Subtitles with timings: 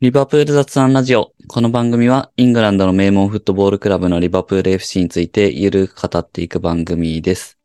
[0.00, 1.32] リバプール雑談ラジオ。
[1.48, 7.58] この番組はイングランドの名門フットボールクラブのリバプール FC についてゆるく語っていく番組です。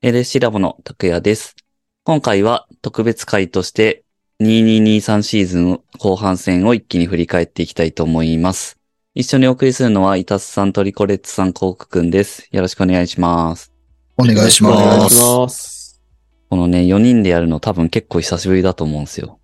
[0.00, 1.56] LSC ラボの拓也です。
[2.04, 4.04] 今回は特別会として
[4.42, 8.78] 2223シーズン後半戦を一気に振り返っていきたいと思います。
[9.16, 12.48] 一緒にお送りするのはイタスさんとリコレッツさん、コークくんです。
[12.52, 13.72] よろしくお願いします。
[14.16, 15.20] お願いしお願いします。
[15.20, 16.00] ます。
[16.48, 19.40] このね、4人でやるの多分結構久しぶりだと思うんですよ。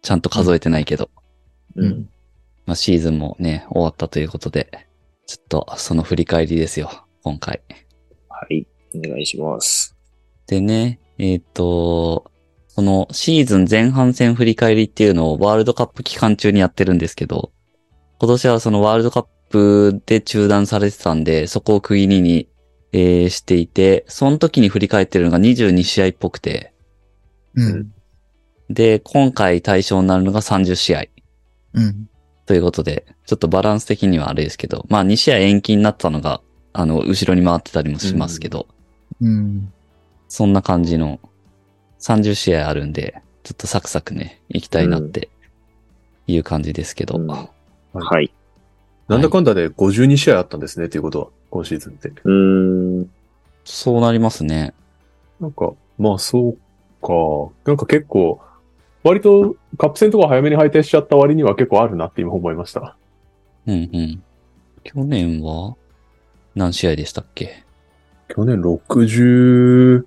[0.00, 1.10] ちゃんと数えてないけど。
[1.18, 1.23] うん。
[2.66, 4.86] まあ、シーズンもね、終わったということで、
[5.26, 6.90] ちょっとその振り返りですよ、
[7.22, 7.62] 今回。
[8.28, 8.66] はい。
[8.94, 9.96] お願いします。
[10.46, 12.30] でね、えっ、と、
[12.74, 17.52] このシーズン前半戦振り返りっていうのをワールドカップ期間中にやってるんですけど、
[18.18, 22.48] 今年はそのワールドカップで中断されてたんで、そこを区切りに、
[22.92, 26.72] えーしていて、その時に振り返ってるのが22試合っぽくて、
[27.54, 27.92] うん。
[28.70, 31.04] で、今回対象になるのが30試合。
[31.74, 32.08] うん。
[32.46, 36.40] ということで、ちょっとバランス的にはあれですけど、まあ2試合延期になったのが、
[36.72, 38.66] あの、後ろに回ってたりもしますけど、
[39.20, 39.72] うん。
[40.28, 41.20] そんな感じの
[42.00, 45.28] 30試合あるんで、ちょっとサクサクね、行きたいなって
[46.26, 47.48] いう感じですけど、うんは
[47.92, 48.32] はい。
[49.06, 52.08] なんだかんだで52試合あったんですね、っていうことは、今シーズンって。
[52.08, 53.10] うーん。
[53.64, 54.74] そうなりますね。
[55.40, 56.56] なんか、まあそう
[57.00, 57.52] か。
[57.64, 58.40] なんか結構、
[59.04, 62.96] 割とカップ戦とか早めに敗退しちゃった割には結構あるなって今思いました。
[63.66, 64.22] うんうん。
[64.82, 65.76] 去年は
[66.54, 67.64] 何試合でしたっけ？
[68.28, 70.04] 去年60、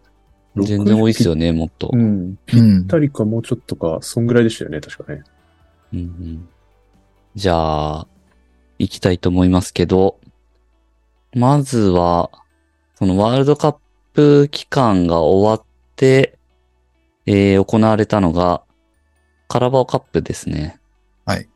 [0.58, 1.90] 全然多いですよね、もっと。
[1.94, 2.02] うん。
[2.02, 5.24] うんぴったりかもうちょっとか、そんぐらいでしたよね、確かね。
[5.94, 6.50] うんうん
[7.36, 8.08] じゃあ、
[8.80, 10.20] 行きたいと思いますけど、
[11.36, 12.32] まずは、
[12.96, 13.76] そのワールドカッ
[14.14, 16.40] プ期間が終わって、
[17.28, 18.64] えー行われたのが、
[19.48, 20.80] カラバオカップですね。
[21.26, 21.48] はい。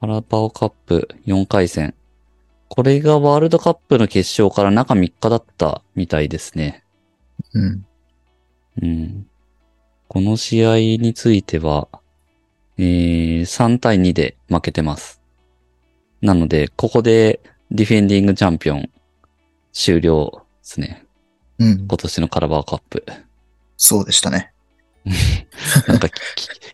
[0.00, 1.94] カラバオカップ4回戦。
[2.68, 6.84] これがワールドカップの決勝から中3日だったみたいですね。
[7.54, 7.86] うん。
[8.82, 9.26] うん。
[10.08, 11.88] この試合については、
[12.78, 15.20] えー、3対2で負けてます。
[16.20, 17.40] なので、ここで
[17.70, 18.90] ディフェンディングチャンピオン
[19.72, 21.04] 終了ですね。
[21.58, 21.86] うん。
[21.86, 23.04] 今年のカラバーカップ。
[23.76, 24.51] そうでしたね。
[25.88, 26.08] なんか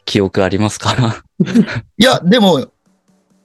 [0.05, 1.25] 記憶ありますか？
[1.97, 2.71] いや、でも、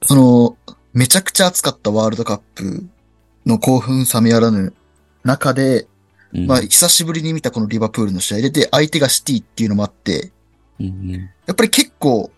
[0.02, 0.56] その、
[0.92, 2.86] めちゃくちゃ熱かったワールドカップ
[3.46, 4.74] の興奮冷めやらぬ
[5.24, 5.86] 中で、
[6.32, 6.46] うん。
[6.46, 10.32] まあ、久しぶりに見たこのリバプールの試合で、で、相手がシティっていうのもあって、
[10.80, 11.12] うんうん。
[11.46, 12.30] やっぱり結構、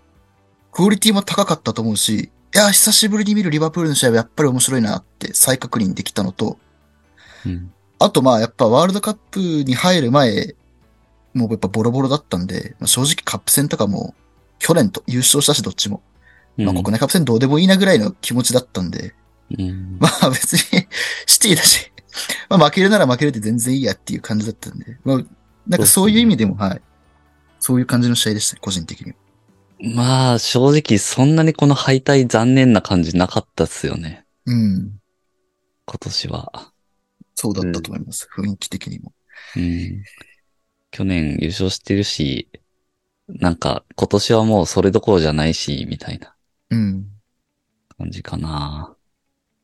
[0.72, 6.58] クオリティも高かったと思うし、いや、久しぶりに見るリバプールの試合はやっぱり面白いなって再確認できたのと、
[7.44, 7.72] うん。
[7.98, 10.55] あとまあやっぱワールドカップに入る前、
[11.36, 14.14] もうやっぱボロボロだったんで、まあ正直カップ戦とかも
[14.58, 16.02] 去年と優勝したしどっちも。
[16.56, 19.14] まあ国内カップ戦どうでもいいなぐらいの気持ちだったんで、
[19.56, 20.86] うんまあ別に
[21.26, 21.92] シティだし、
[22.48, 25.24] まあ負けるなら負けるで全然いいやっていう感じだったんで、まあ
[25.68, 26.82] なんかそういう意味でも、はい。
[27.58, 29.16] そういう感じの試合でしたね、個人的には。
[29.94, 34.24] まあ、正直そんなにこの敗退残念な感じなかったっすよね。
[34.46, 34.92] うん。
[35.84, 36.72] 今年は。
[37.34, 38.28] そうだったと思います。
[38.34, 39.12] 雰囲気的にも。
[39.56, 40.02] うん。
[40.90, 42.48] 去年優勝してるし、
[43.28, 46.34] なんか今年はもうそれどころじゃないし、みたいな
[46.70, 47.06] うん。
[47.98, 48.94] 感じかな。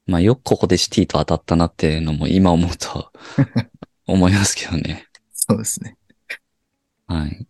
[0.07, 3.13] まあよくここでシティと当たったなっていうのも今思うと
[4.07, 5.07] 思いますけどね。
[5.33, 5.97] そうですね。
[7.07, 7.47] はい。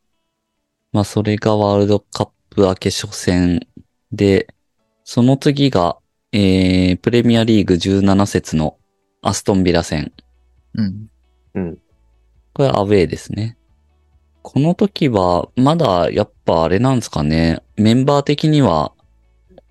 [0.92, 3.66] まあそれがワールドカップ明け初戦
[4.12, 4.54] で、
[5.04, 5.98] その次が、
[6.32, 8.78] えー、プレミアリーグ17節の
[9.22, 10.12] アストンビラ戦。
[10.74, 11.78] うん。
[12.54, 13.56] これアウェーですね。
[14.42, 17.62] この時は、まだやっぱあれなんですかね。
[17.76, 18.92] メンバー的には、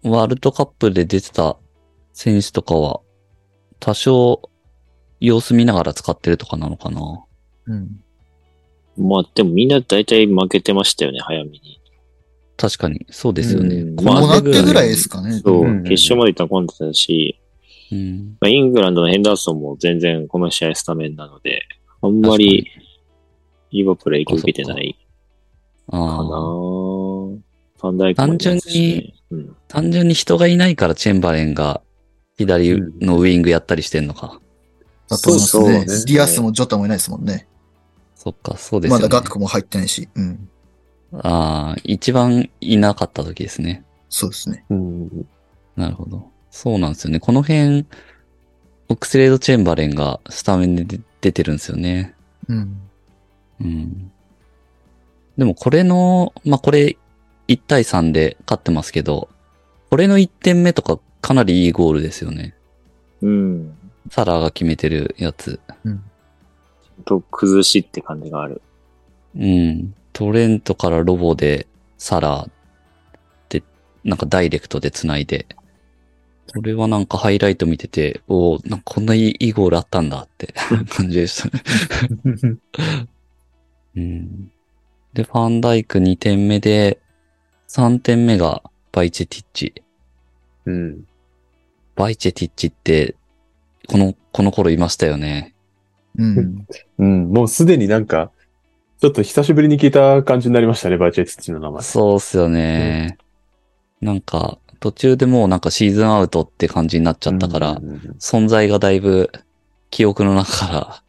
[0.03, 1.57] ワールドカップで出てた
[2.13, 3.01] 選手とかは、
[3.79, 4.49] 多少
[5.19, 7.23] 様子見ながら使ってるとかなのかな。
[7.67, 8.01] うん。
[8.97, 11.81] まあ、でもみんな大体負けてましたよね、早めに。
[12.57, 13.75] 確かに、そうですよね。
[13.75, 15.39] うんここうなってぐらいいですかね。
[15.39, 17.39] そう、うん決勝まで行ったら今度だし、
[17.91, 18.37] うん。
[18.39, 21.61] まあ、イングランドのヘンダーソンも全然この試合スタメンなので、
[22.01, 22.67] あんまり
[23.71, 24.97] リバプール影響受けてない
[25.89, 26.21] かなああ。
[26.21, 29.55] ファンダイクね単純に、うん。
[29.67, 31.81] 単純に人がいないからチェンバレンが
[32.37, 34.39] 左のウィングやったりしてんのか。
[35.07, 35.61] だと思いますね。
[35.61, 37.47] そうそうねディアスもジョタもいないですもんね。
[38.15, 39.03] そっか、そうですよね。
[39.03, 40.07] まだガクも入ってないし。
[40.15, 40.49] うん。
[41.13, 43.83] ああ、一番いなかった時ですね。
[44.09, 44.63] そうですね。
[44.69, 45.25] うん。
[45.75, 46.29] なるほど。
[46.51, 47.19] そうなんですよね。
[47.19, 47.85] この辺、
[48.89, 52.13] オックスレード・チェンバレンがスタメンで出出てるんですよね。
[52.47, 52.81] うん。
[53.61, 54.11] うん。
[55.37, 56.97] でもこれの、まあ、これ
[57.47, 59.29] 1対3で勝ってますけど、
[59.89, 62.55] これの1点目とかかなりいいゴールですよね。
[63.21, 63.77] うん。
[64.09, 65.59] サラーが決めてるやつ。
[67.05, 68.61] と、崩しって感じがある。
[69.35, 69.93] うん。
[70.13, 71.67] トレントからロボで
[71.97, 72.49] サラー
[73.49, 73.63] で、
[74.03, 75.45] なんかダイレクトで繋いで。
[76.53, 80.53] これはなんかハイライト見てて、おーなんかこんないいいいゴールあったんだって
[80.89, 82.57] 感じでしたね。
[83.95, 84.51] うん。
[85.13, 86.99] で、ファンダイク2点目で、
[87.67, 89.73] 3点目がバイチェティッチ。
[90.65, 91.05] うん。
[91.95, 93.15] バイチェティッチって、
[93.87, 95.53] この、この頃いましたよね。
[96.17, 96.67] うん。
[96.99, 97.31] うん。
[97.31, 98.31] もうすでになんか、
[99.01, 101.81] ちょっと久しぶりに聞いた感じになりましたね、バイチェツッチの名前。
[101.81, 103.17] そうっすよね。
[103.99, 109.31] なんか、途中でもうなんかシーズンアウトって感じになっちゃったから、うんうんうん存在がだいぶ
[109.89, 111.03] 記憶の中から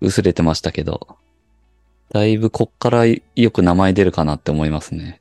[0.00, 1.16] 薄れてましたけど、
[2.14, 5.20] だいぶこっからよく名前出るかなって思いますね。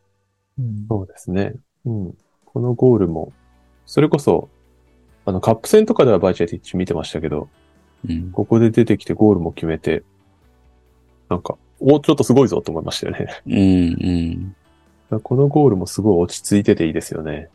[0.60, 1.56] うんそうですね。
[1.86, 2.14] うん。
[2.46, 3.34] このゴールも、
[3.88, 4.48] それこそ、
[5.26, 7.50] あの、カップ戦とかではバイチェティッチ見てましたけど、
[8.08, 8.32] うん。
[8.32, 10.04] ここで出てきてゴールも決めて、
[11.30, 13.28] なんか、お、ちょっとすごいぞと思いましたよね。
[13.48, 14.56] うん、
[15.12, 17.50] うん、このゴールもすごい落ち着いてていいですよね。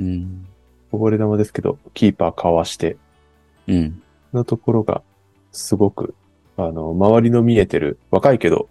[0.00, 0.48] うん、
[0.90, 2.96] こぼれ球ですけど、キーパーかわして、
[3.68, 4.02] うん。
[4.32, 5.02] のところが、
[5.52, 6.16] すごく、
[6.56, 8.68] あの、周りの見えてる、若いけど、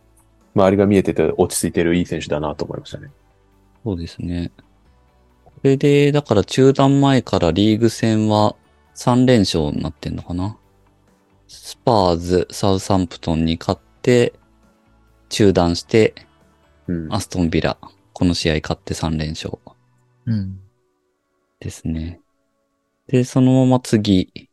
[0.56, 3.10] 周りが見えてて落ち着いてるいい選手だなと思いましたね。
[3.84, 4.52] そうですね。
[5.46, 8.56] これで、だから中断前からリーグ戦は
[8.96, 10.58] 3連勝になってんのかな？
[11.48, 14.34] スパーズ、サウサンプトンに勝って、
[15.30, 16.16] 中断して、
[16.88, 17.14] うん。
[17.14, 17.78] アストンビラ、
[18.14, 19.58] この試合勝って3連勝
[20.26, 20.60] うん。
[21.60, 22.20] ですね。
[23.08, 24.50] で、そのまま次、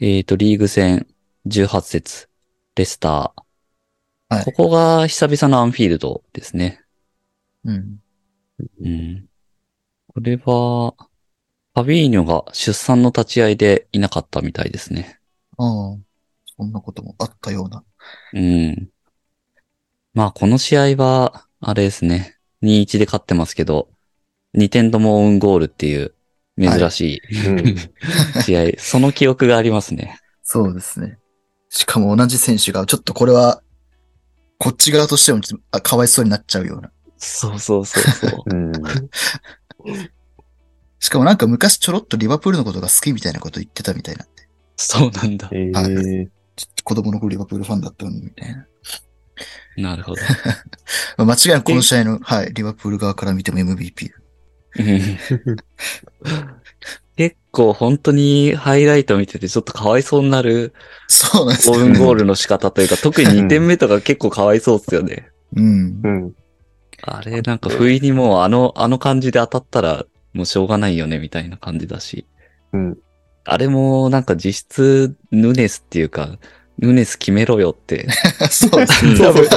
[0.00, 1.06] えっ、と、リーグ戦
[1.46, 2.28] 18節、
[2.76, 3.12] レスター。
[3.12, 6.80] はいここが久々のアンフィールドですね。
[7.64, 7.98] うん。
[8.80, 9.26] うん。
[10.08, 10.94] これは、
[11.74, 15.20] ファビーニョが出産の立ち会いでいなかったみたいですね。
[15.58, 15.96] ああ。
[16.56, 17.84] そんなこともあったような。
[18.32, 18.88] うん。
[20.14, 22.38] まあ、この試合は、あれですね。
[22.62, 23.88] 2-1で勝ってますけど、
[24.56, 26.14] 2点ともオウンゴールっていう
[26.60, 27.76] 珍しうんい
[28.42, 30.20] 試合、その記憶がありますね。
[30.42, 31.18] そうですね。
[31.74, 33.60] しかも同じ選手が、ちょっとこれは、
[34.58, 36.92] こっち側としてもちょっとあかわいそうになっちゃうような。
[37.18, 38.42] そうそうそうそう。
[38.54, 38.72] うん。
[41.00, 44.48] しかもなんか昔ちょろっとリバプールのことが好きみたいなこと言ってたみたいなんで。
[44.76, 45.50] そうなんだ。
[45.52, 46.28] えはー、
[46.84, 48.66] 子供の頃リバプールファンだったのにみたいな。
[49.76, 50.22] なるほど。
[51.18, 54.10] まあ、間違いなくこの試合の、はい、リバプール側から見ても MVP。
[57.54, 60.74] 構本当にハイライト見ててちょっとかわいそうになる
[61.08, 61.76] そうなんですよ。
[61.76, 65.28] オウンゴールの仕方というか、 特に2点目とか結構かわいそうっすよね。
[65.56, 66.08] うんう。
[66.08, 66.32] ん。
[67.02, 72.26] あれなんか不意にもうあの、あの感じで当たったらもうしょうがないよねみたいな感じだし。
[72.72, 72.98] うん。
[73.44, 76.38] あれもなんか実質ヌネスっていうか、
[76.78, 78.08] ヌネス決めろよって、
[78.50, 79.16] そうですね。
[79.18, 79.48] 多分、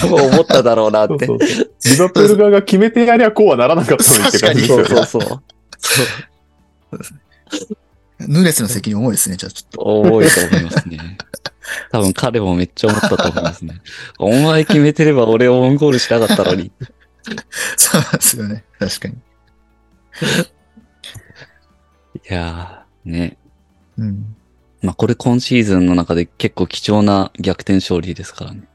[0.00, 1.26] 多分思っただろうなって。
[1.26, 4.84] そうそうそうリバプール側が決めてやりゃこうはならなかったのにって感じですよね。
[4.86, 5.20] そうそうそう。
[5.20, 6.02] そ
[6.96, 7.23] う
[8.20, 9.82] ヌネスの責任重いですね、じゃあちょっと。
[9.82, 11.18] 多いと思いますね。
[11.90, 13.80] 多分彼もめっちゃ思ったと思いますね。
[14.18, 16.70] お前決めてれば俺オウンゴールしなかったのに。
[17.76, 18.64] そうなんですよね。
[18.78, 19.14] 確かに。
[19.14, 19.18] い
[22.32, 23.38] やー、ね。
[23.98, 24.36] うん。
[24.82, 28.68] まあこれ今シーズンの中で結構貴重な逆転勝利ですからね。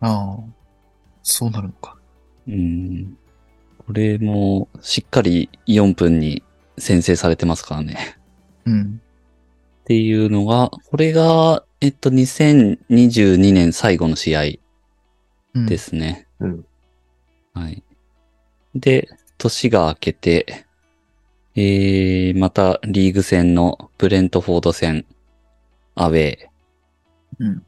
[0.00, 0.42] ああ。
[1.22, 1.96] そうなるのか。
[2.48, 3.16] うん。
[3.86, 6.42] これもしっかり4分に
[6.80, 8.18] 先制されてますからね。
[8.64, 9.00] うん。
[9.82, 14.42] っていうのが、これが、えっと、2022年最後の試合
[15.54, 15.66] うん。
[15.66, 16.26] ですね。
[16.40, 16.64] うん
[17.52, 17.82] はい。
[18.74, 19.08] で、
[19.38, 20.66] 年が明けて、
[21.56, 25.04] えー、またリーグ戦のブレントフォード戦、
[25.96, 26.46] アウェー。
[27.40, 27.62] うん。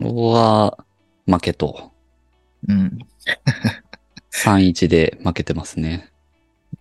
[0.00, 0.84] ここは
[1.26, 1.90] 負けと、
[2.68, 2.98] うん。
[4.30, 6.10] 3-1で負けてますね。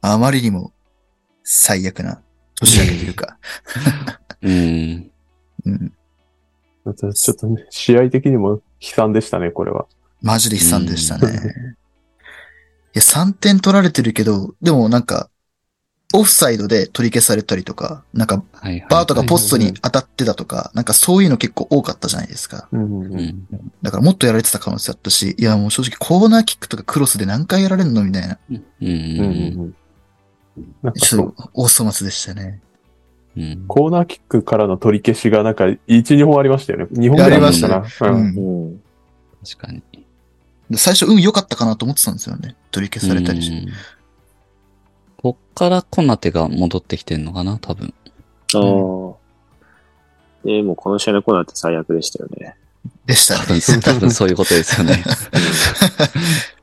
[0.01, 0.71] あまりにも
[1.49, 2.21] 最悪な
[2.55, 3.37] 年明けというか。
[4.41, 5.11] うん。
[5.65, 5.93] うん。
[6.93, 9.85] ちょっとね、試合的にも悲惨でしたね、これは。
[10.21, 11.31] マジで悲惨でしたね。
[12.93, 15.29] いや、3点取られてるけど、でもなんか、
[16.13, 18.43] オフサイドで取り消されたりとか、なんか。
[18.89, 22.67] バーとかポストに当たってたとか、なんかそういうの結構多かったじゃないですか。
[23.83, 28.37] だからもっとやられてた可能性あったし、いやもう正直コーナーキックとかクロスで何回やられるのみたいな。
[30.83, 32.59] なんかそうちょっと大粗末でしたね。
[33.35, 33.65] うん。
[33.67, 36.85] コーナーキックからの取り消しがなんか1、2本ありましたよね。
[36.91, 37.77] 2本ぐらいありましたな。
[37.77, 38.37] ううんん。
[38.37, 38.81] うん。
[39.45, 39.81] 確かに。
[40.69, 42.55] で最初運良かったかなと思ってたんですよね。
[42.71, 43.57] 取り消されたりして。
[43.57, 43.73] うん
[45.17, 47.93] こっからコナテが戻ってきてんのかな多分。
[48.53, 48.61] ああ。
[50.45, 52.55] で、もうこの試合のコーナーって最悪でしたよね。
[53.05, 53.61] でした多分、ね。
[53.81, 55.03] 多分そういうことですよね。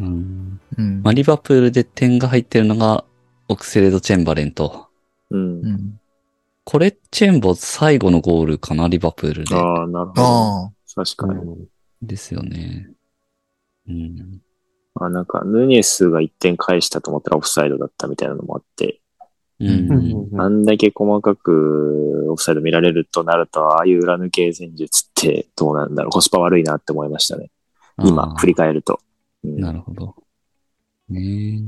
[0.00, 3.04] うんうんまあ、リバプールで点が入ってるのが、
[3.48, 4.88] オクセレド・チェンバレンと。
[5.30, 5.60] うん。
[5.60, 6.00] うん
[6.64, 9.56] これ、チェンボ最後のゴールかな、リバプールで。
[9.56, 10.22] ああ、なるほど。
[10.22, 11.66] ああ、確かに。
[12.00, 12.90] ですよね。
[13.88, 14.40] うん。
[14.94, 19.00] あなんか、ヌニエスが1点返したと思ったらオフサイドだったみたいなのもあって、
[19.58, 20.40] うん。
[20.40, 26.10] あんだけ細かくオフサイド見られるとなると、ああいう裏抜け戦術ってどうなんだろう。
[26.10, 27.50] コスパ悪いなって思いましたね。
[27.98, 29.00] 今、振り返ると。
[29.44, 30.14] うんなるほど。
[31.08, 31.60] ね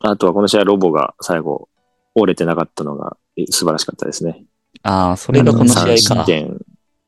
[0.00, 1.68] あとはこの試合ロボが最後
[2.14, 4.44] 折れてなかったのがえ素晴らしかったですね。
[4.82, 6.24] ああ、それがこの試合3失か。
[6.24, 6.58] 点。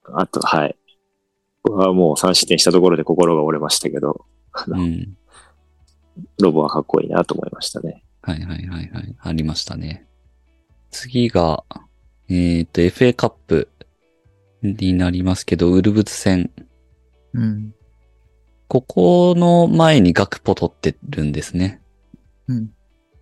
[0.05, 0.77] あと、はい。
[1.63, 4.25] 僕はもう3失点したところで心が折れましたけど、
[4.67, 5.17] うん。
[6.41, 8.03] ロボはかっこいいなと思いましたね。
[8.23, 9.17] はいはいはいはい。
[9.21, 10.07] ありましたね。
[10.91, 11.65] 次が、
[12.29, 13.69] えっ、と、FA カップ
[14.63, 16.51] になりますけど、ウルブズ戦。
[17.35, 17.75] うん。
[18.69, 21.83] ここの前にガクポ取ってるんですね。
[22.49, 22.67] うん。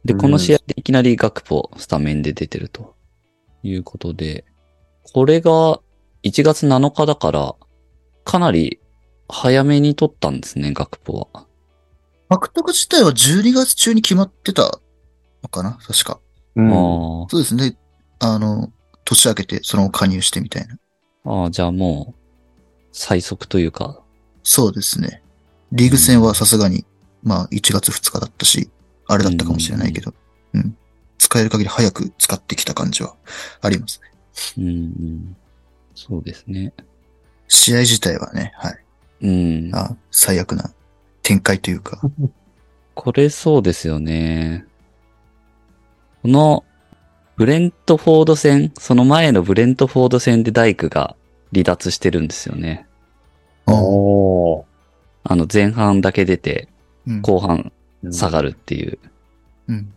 [0.04, 2.94] で、うんこの試合でいきなりガクポスタメンで出てると
[3.62, 4.44] いうことで、
[5.12, 5.80] これが
[6.22, 7.54] 1月7日だから、
[8.24, 8.80] かなり
[9.28, 11.46] 早めに取ったんですね、ガクポは。
[12.28, 14.80] 獲得自体は12月中に決まってた
[15.42, 15.78] のかな？
[15.82, 16.20] 確か。
[16.56, 16.70] うん。
[16.70, 17.76] あそうですね。
[18.20, 18.72] あの、
[19.04, 20.78] 年明けてその加入してみたいな。
[21.24, 22.20] あ、ああ、じゃあもう、
[22.92, 24.02] 最速というか、
[24.42, 25.22] そうですね。
[25.74, 26.86] リーグ戦はさすがに、
[27.24, 28.70] まあ1月2日だったし、
[29.06, 30.14] あれだったかもしれないけど、
[30.54, 30.76] うん。
[31.18, 33.16] 使える限り早く使ってきた感じは
[33.60, 34.12] ありますね。
[34.58, 35.36] うん、うん。
[35.96, 36.72] そうですね。
[37.48, 38.84] 試合自体はね、はい。
[39.22, 39.70] うん。
[39.74, 40.72] あ最悪な
[41.22, 42.00] 展開というか。
[42.94, 44.66] これそうですよね。
[46.22, 46.64] この、
[47.36, 51.16] ブレントフォード戦、その前のブレントフォード戦でダイクが
[51.52, 52.86] 離脱してるんですよね。
[53.66, 54.63] おー
[55.24, 56.68] あの前半だけ出て、
[57.06, 57.22] うん。
[57.22, 57.72] 後半
[58.10, 58.98] 下がるっていう。
[59.68, 59.92] うん。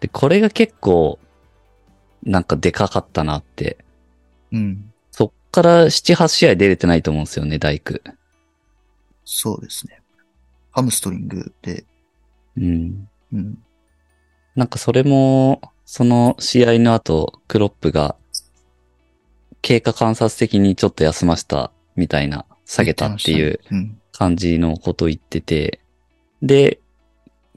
[0.00, 1.18] で、これが結構、
[2.22, 3.84] なんかでかかったなって。
[4.52, 4.92] うん。
[5.10, 8.02] そっから7、8試合出れてないと思うんですよね、ダイク。
[9.24, 10.00] そうですね。
[10.70, 11.84] ハムストリングで、
[12.56, 13.08] うん。
[13.32, 13.58] うん。
[14.54, 18.16] なんかそれも、その試合の後、クロップが、
[19.62, 24.00] 経過観察的にちょっと休ませたみたいな、下げたっていううん。
[24.16, 25.80] 感じのこと言ってて、
[26.40, 26.80] で、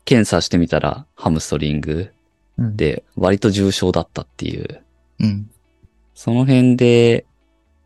[0.05, 2.11] 検査してみたらハムストリング
[2.57, 2.75] うん。
[2.75, 4.83] で割と重症だったっていう。
[5.19, 5.49] うん。
[6.15, 7.25] その辺で、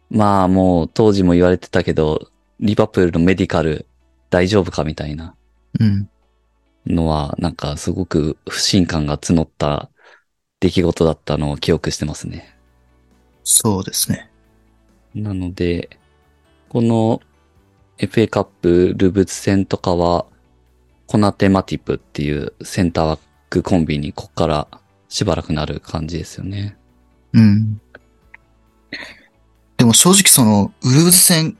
[0.09, 3.85] まあもう当時も言われてたけど、リバプールのメディカル
[4.29, 5.35] 大丈夫かみたいな
[5.79, 6.09] うん。
[6.85, 9.89] のは、なんかすごく不信感が募った
[10.61, 12.55] 出来事だったのを記憶してますね。
[13.43, 14.29] そうですね。
[15.13, 15.89] なので、
[16.69, 17.21] この
[18.01, 20.25] FA カップルブツ戦とかは、
[21.05, 24.67] コナテマティプっていうセンターバックコンビにこっから
[25.07, 26.77] しばらくなる感じですよね。
[27.33, 27.79] うん。
[29.77, 31.57] でも正直その、ウルブズ戦、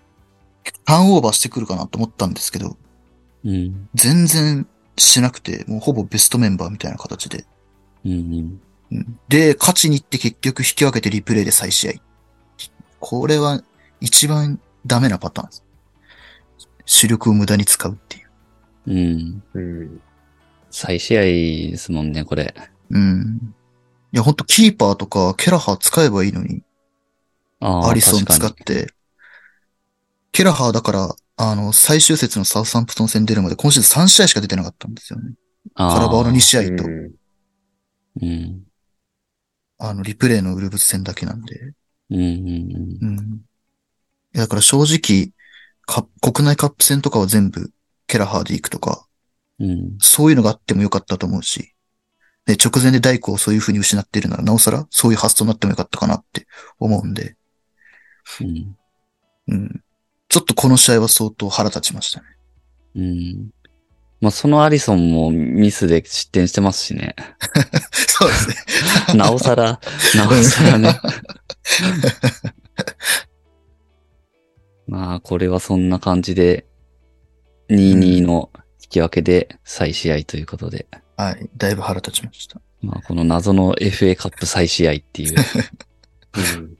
[0.85, 2.75] ターンオーバーしてくるかなと思ったんですけど、
[3.45, 3.87] うん。
[3.93, 4.67] 全然
[4.97, 7.45] しなくて、もうほぼベストメンバーみたいな形で。
[8.03, 8.61] うんうん。
[8.93, 11.91] うんで、勝ちに行って結局引き分けてリプレイで再試合。
[12.99, 13.61] これは
[13.99, 15.63] 一番ダメなパターンです。
[16.91, 18.29] 主力を無駄に使うっていう。
[18.87, 19.43] うん。
[19.53, 20.01] うん。
[20.69, 22.53] 再試合ですもんね、これ。
[22.89, 23.55] うん。
[24.11, 26.63] いや、ほんとキーパーとかケラハー使えばいいのに、
[27.61, 28.45] ああ、アリソン使。
[28.45, 28.93] って、
[30.33, 35.31] ケラハーだから、あの、最終節のサウサンプトン戦出るまで今シーズン3試合しか出てなかったんですよね。
[35.75, 37.11] あカラバオの2試合と、うん
[38.21, 38.63] うん。
[39.77, 41.73] あの、リプレイのウルブス戦だけなんで。
[42.09, 43.41] うんうんうん。
[44.33, 45.40] いやだから正直、カ
[46.21, 47.71] 国内カップ戦とかは全部
[48.07, 49.05] ケラハーで行くとか、
[49.59, 49.69] うん。
[49.69, 49.97] うん。
[49.99, 51.73] そういうのがあってもよかったと思うし、
[52.45, 56.47] で、直前で大工をそういう風に失っているなら、なおさらそういう発想になってもよかったかなって
[56.79, 57.35] 思うんで、
[58.39, 58.75] うん。
[59.47, 59.83] うん。
[60.29, 62.27] ちょっとこの試合は相当腹立ちましたね。
[62.95, 63.49] うん。
[64.21, 67.15] まあ、そのアリソンもミスで失点してますしね。
[67.91, 68.55] そうですね。
[69.17, 69.79] なおさら、
[70.15, 70.99] なおさらね。
[74.91, 76.65] まあ、これはそんな感じで、
[77.69, 78.49] 2-2の
[78.83, 81.49] 引き分けで再試合ということで、はい。
[81.55, 82.59] だいぶ腹立ちました。
[82.81, 85.35] まあ、この謎の FA カップ再試合っていう。
[86.35, 86.77] うん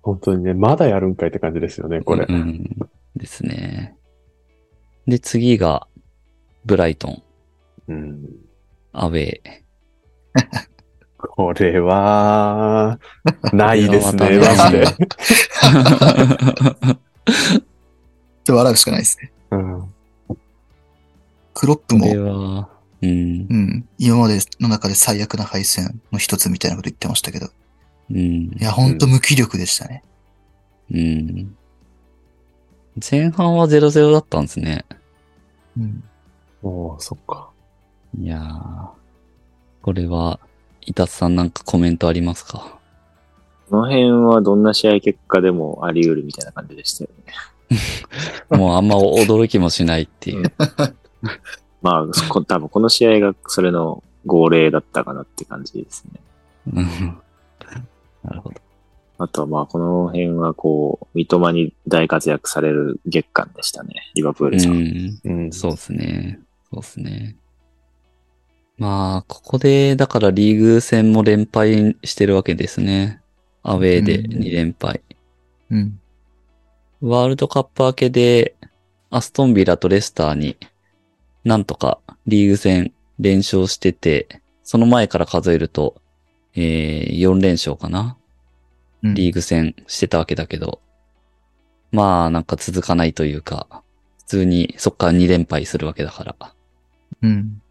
[0.00, 2.24] 本当にね、まだやるんかいって感じですよね、これ。
[2.26, 2.64] うん。
[3.14, 3.94] ですね。
[5.06, 5.86] で、次が、
[6.64, 7.22] ブライトン。
[7.88, 8.24] うん。
[8.94, 9.40] アウェー。
[11.18, 12.98] これは、
[13.52, 14.86] ないですね、マジで。
[18.44, 19.32] で笑うしかないですね。
[19.50, 19.94] うん
[21.54, 22.68] クロップこれも、は、
[23.02, 23.12] うんう。
[23.56, 27.48] ん、今までの中で最悪な敗戦の一つみたいなこと言ってましたけど、
[28.10, 28.50] うんい。
[28.60, 30.04] や、ほんと無気力でしたね。
[30.92, 31.56] うん。
[33.10, 34.84] 前半は0-0だったんですね。
[35.76, 36.04] うん。
[36.62, 37.50] おーそっか。
[38.16, 38.88] いやー。
[39.82, 40.38] これは、
[40.82, 42.77] イタツさんなんかコメントありますか？
[43.68, 47.32] この辺はどんな試合結果でもあり得るみたいな感じでしたよね。
[48.58, 50.52] もうあんま驚きもしないっていう。
[51.82, 56.20] まあ、こ多分この試合がそれの号令だったかなって感じですね。
[56.74, 57.18] うん
[58.24, 58.56] なるほど。
[59.18, 63.94] あとはまあ、この辺はこう、三笘に大活躍される月間でしたね。
[64.14, 64.72] リバプールさん。
[64.72, 65.20] うん。
[65.24, 65.52] うん。
[65.52, 66.40] そうですね。
[66.70, 67.36] そうですね。
[68.76, 73.20] まあ、ここで、だからリーグ戦も連敗してるわけですね。
[73.62, 75.02] アウェーで2連敗。
[75.70, 76.00] うん。
[77.00, 78.54] ワールドカップ明けで、
[79.10, 80.56] アストンビラとレスターに、
[81.44, 86.00] なんとかリーグ戦連勝してて、その前から数えると、
[86.54, 88.16] えー、4連勝かな？
[89.02, 90.80] うんリーグ戦してたわけだけど、
[91.92, 93.82] まあなんか続かないというか、
[94.18, 96.36] 普通にそっから2連敗するわけだから、
[97.22, 97.62] うん。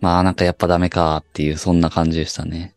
[0.00, 2.74] まあなんかやっぱダメかっていうそんな感じでしたね。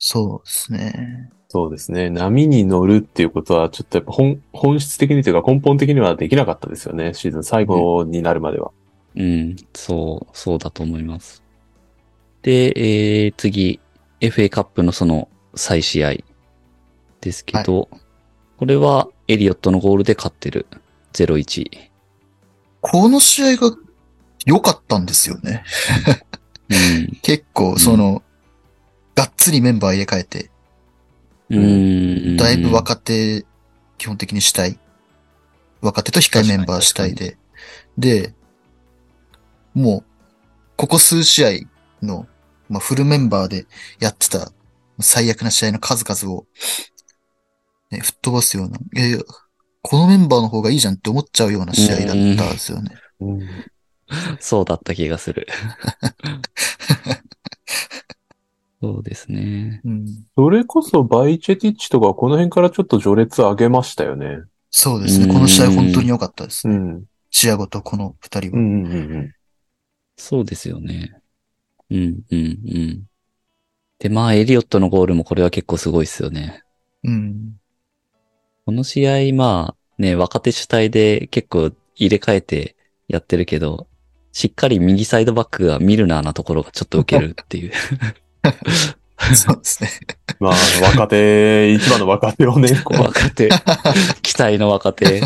[0.00, 1.30] そうですね。
[1.48, 2.10] そうですね。
[2.10, 7.12] 波に乗るっていうことは、ちょっとやっぱ本、本質的にというか根本的にはできなかったですよね。
[7.12, 8.72] シーズン最後になるまでは。
[9.14, 11.42] うん、そう、そうだと思います。
[12.42, 12.72] で、
[13.24, 13.78] えー、次、
[14.20, 16.14] FA カップのその再試合
[17.20, 17.88] ですけど、
[18.56, 20.66] これはエリオットのゴールで勝ってる。
[21.12, 21.66] 0-1。
[22.80, 23.76] この試合が
[24.46, 25.64] 良かったんですよね。
[26.70, 26.74] う
[27.12, 27.18] ん。
[27.22, 28.22] 結構、その、
[29.14, 30.50] がっつりメンバー入れ替えて、
[31.50, 32.36] うん。
[32.36, 33.44] だいぶ若手、
[33.98, 34.78] 基本的に主体。
[35.80, 37.38] 若手と控えメンバー主体で。
[37.98, 38.34] で、
[39.74, 40.04] もう、
[40.76, 42.26] ここ数試合の、
[42.68, 43.66] まあ、フルメンバーで
[43.98, 44.52] やってた
[45.00, 46.46] 最悪な試合の数々を、
[47.90, 49.18] ね、吹っ飛ばすような、いやいや、
[49.82, 52.96] このメンバーの方がいいじゃんって思っちゃうような試合だったんですよね。
[53.20, 53.40] うん
[54.40, 55.46] そうだった気がする。
[58.82, 59.80] そうですね。
[59.84, 64.38] うん、それこそバイチェティッチとかこの辺からちょっと序列上げましたよね。
[64.70, 65.32] そうですね。
[65.32, 66.76] この試合本当に良かったですね。
[66.76, 67.04] うん。
[67.30, 68.58] チアゴとこの二人は。
[68.58, 69.34] うんうんうん
[70.16, 71.14] そうですよね。
[71.90, 73.04] うん、うん、うん。
[73.98, 76.62] で、まあ、エリオットのゴールもこれは結構すごいですよね。
[77.04, 77.56] うん。
[78.66, 82.76] この試合、まあ、ね、若手主体で結構入れ替えて
[83.08, 83.88] やってるけど、
[84.32, 87.72] しっかり右サイドバックがミルナーなところがちょっと受けるっていう。
[89.34, 89.90] そうですね。
[90.40, 93.48] まあ、若手、一番の若手をね、 こう若手、
[94.22, 95.22] 期待の若手。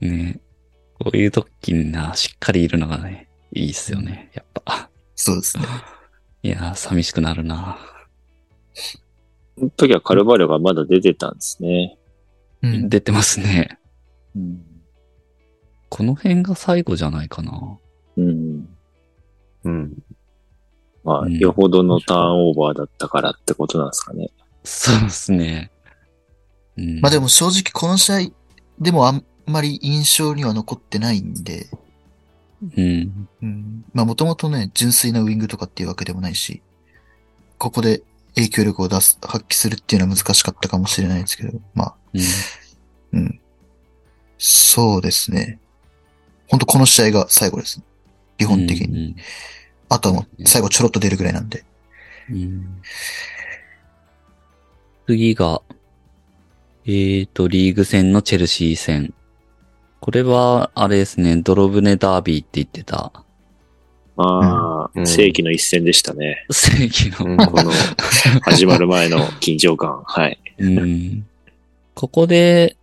[0.00, 0.40] ね
[0.98, 4.90] こういう時にな、しっかりいるのがね、いいっすよね、やっぱ。
[5.14, 5.64] そうですね。
[6.42, 7.78] いやー、寂しくなるな。
[9.56, 11.98] その時はカルバリョがまだ出てたんですね。
[12.62, 12.88] うん。
[12.88, 13.78] 出てますね。
[14.34, 14.62] うん。
[15.88, 17.78] この辺が最後じゃないかな。
[18.16, 18.68] うん。
[19.64, 19.92] うん。
[21.04, 24.30] まあ、うんよほどのターンオーバーだったからってことなんですかね。
[24.64, 25.70] そうですね。
[26.76, 28.18] うん、まあでも正直この試合
[28.80, 31.66] でもあんまり印象には残ってないんで、
[32.76, 33.28] うん。
[33.42, 36.62] うん、まあもともとね、純粋なウィングとかっていうわけでもないし、
[37.58, 38.02] ここで
[38.34, 41.94] 影響力を出す、発揮するっていうのは難しかったかもしれないですけど、まあ、
[43.12, 43.20] うん。
[43.20, 43.40] うん。
[44.38, 45.58] そうですね。
[46.48, 47.82] 本当この試合が最後です。
[48.38, 48.88] 基本的に。
[48.88, 49.16] に。
[49.94, 51.64] あとはもう最後ちょろっと出るぐらいなんで。
[52.30, 52.80] うん
[55.06, 55.60] 次が、
[56.86, 59.12] えーと、リーグ戦のチェルシー戦。
[60.00, 63.12] これは、あれですね、泥船ダービーって言ってた、
[64.16, 66.46] まあ、うん世紀の一戦でしたね。
[66.50, 67.72] 正義の、うんこの、
[68.42, 70.02] 始まる前の緊張感。
[70.06, 70.38] はい。
[70.58, 71.26] うん。
[71.94, 72.76] ここで、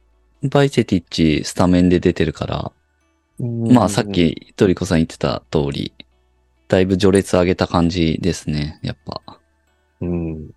[0.43, 2.71] バイセティッチスタメンで出てるから、
[3.39, 5.93] まあさっきトリコさん言ってた通り、
[6.69, 9.21] だいぶ序列上げた感じですね、やっぱ。
[10.01, 10.51] うん。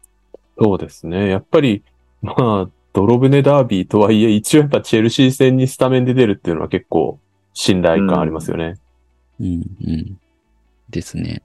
[0.61, 1.29] そうですね。
[1.29, 1.83] やっぱり、
[2.21, 7.19] まあ、泥船ダービーとはいえ、一応やっぱチェルシー戦にスタメンで出るっていうのは結構
[7.55, 8.75] 信頼感ありますよね。
[9.41, 10.21] うん、うん。
[10.91, 11.43] ですね。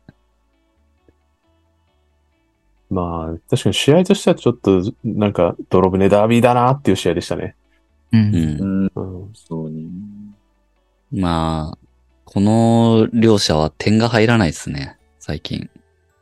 [2.89, 7.55] まあ、確かに試合としてはちょっと、なんか、泥船ダービーだなっていう試合でしたね。
[8.11, 8.17] う。
[8.17, 8.35] うんん。
[8.35, 8.91] うん。
[8.95, 9.31] うん。
[9.33, 9.83] そうね。
[11.11, 11.86] まあ、
[12.29, 15.69] この両者は点が入らないですね、最近。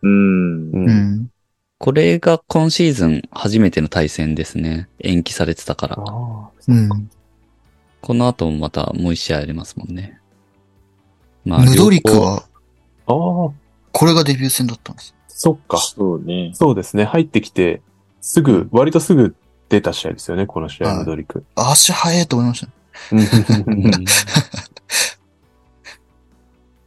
[0.04, 0.70] うん。
[0.70, 0.72] う。
[0.74, 1.32] うんん。
[1.80, 4.88] これが今シーズン初めての対戦ですね。
[5.00, 5.96] 延期されてたから。
[5.98, 7.10] ああ、うん。
[8.02, 10.20] この後もまたもう一試合やりますもんね。
[11.44, 12.44] まムドリクは、
[13.08, 13.52] ああ、
[13.92, 15.16] これがデビュー戦だったんです。
[15.28, 15.80] そっか。
[15.80, 16.52] そうね。
[16.54, 17.06] そうですね。
[17.06, 17.82] 入ってきて、
[18.22, 19.36] すぐ、割とすぐ
[19.70, 21.44] 出た試合ですよね、この試合、はいムドリク。
[21.56, 22.68] 足速いと思いました。
[23.12, 24.06] うん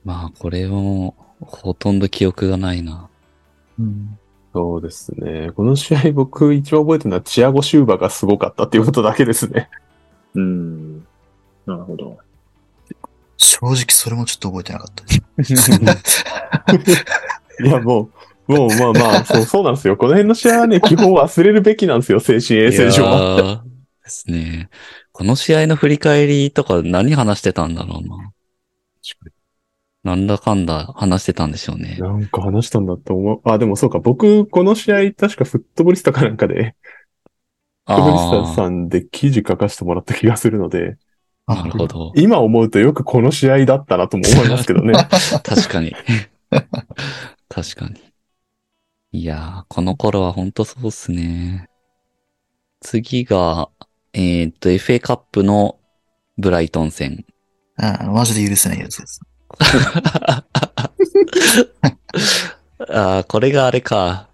[0.09, 3.11] まあ、これも、ほとんど記憶がないな。
[3.79, 4.19] うん。
[4.55, 5.51] そうですね。
[5.55, 9.69] この試合僕一番覚えてるのはチアゴ・シューバがすごかったっていうことだけですね。
[10.35, 11.01] うん。
[11.67, 12.17] なるほど。
[13.37, 15.73] 正直それもちょっと覚えてなかったです。
[17.63, 18.09] いや、も
[18.49, 19.99] う、もうまあまあ、 そう、そうなんですよ。
[19.99, 23.63] この辺の試合はね、基本忘れるべきなんですよ、精神衛生上は。
[24.03, 24.71] ですね。
[25.13, 28.33] この試合の振り返りとか何話してたんだろうな。
[30.09, 31.97] なんだかんだ話してたんでしょうね。
[31.99, 33.41] なんか話したんだと思う。
[33.45, 36.75] あ、でもそうか、僕、この試合、確かフットボリスタかなんかで、
[37.87, 40.97] フットボリスタさんで記事書かせてもらった気がするので、
[41.47, 42.13] なるほど。
[42.17, 44.95] 今思うとよくこの試合だったなとも思いますけどね。
[45.45, 45.95] 確かに。
[47.51, 48.01] 確かに。
[49.13, 51.69] いやー、この頃は本当そうっすね。
[52.81, 53.69] 次が、
[54.15, 55.79] えーっと、FA カップの
[56.39, 57.27] ブライトン戦。
[57.77, 59.21] あマジで許せないやつです。
[62.91, 64.29] あーこれがあれか。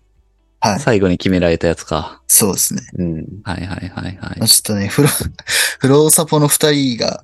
[0.60, 0.80] はい。
[0.80, 2.22] 最後に決められたやつか。
[2.26, 2.82] そうですね。
[2.98, 3.26] うん。
[3.44, 4.46] はいはいはいはいまあ。
[4.46, 5.08] ちょっとね、フロ、
[5.78, 7.22] フローサポの二人が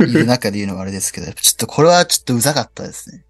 [0.00, 3.24] いる中で言うのはあれですけど、 やっぱちょっとこれはちょっとうざかったですね。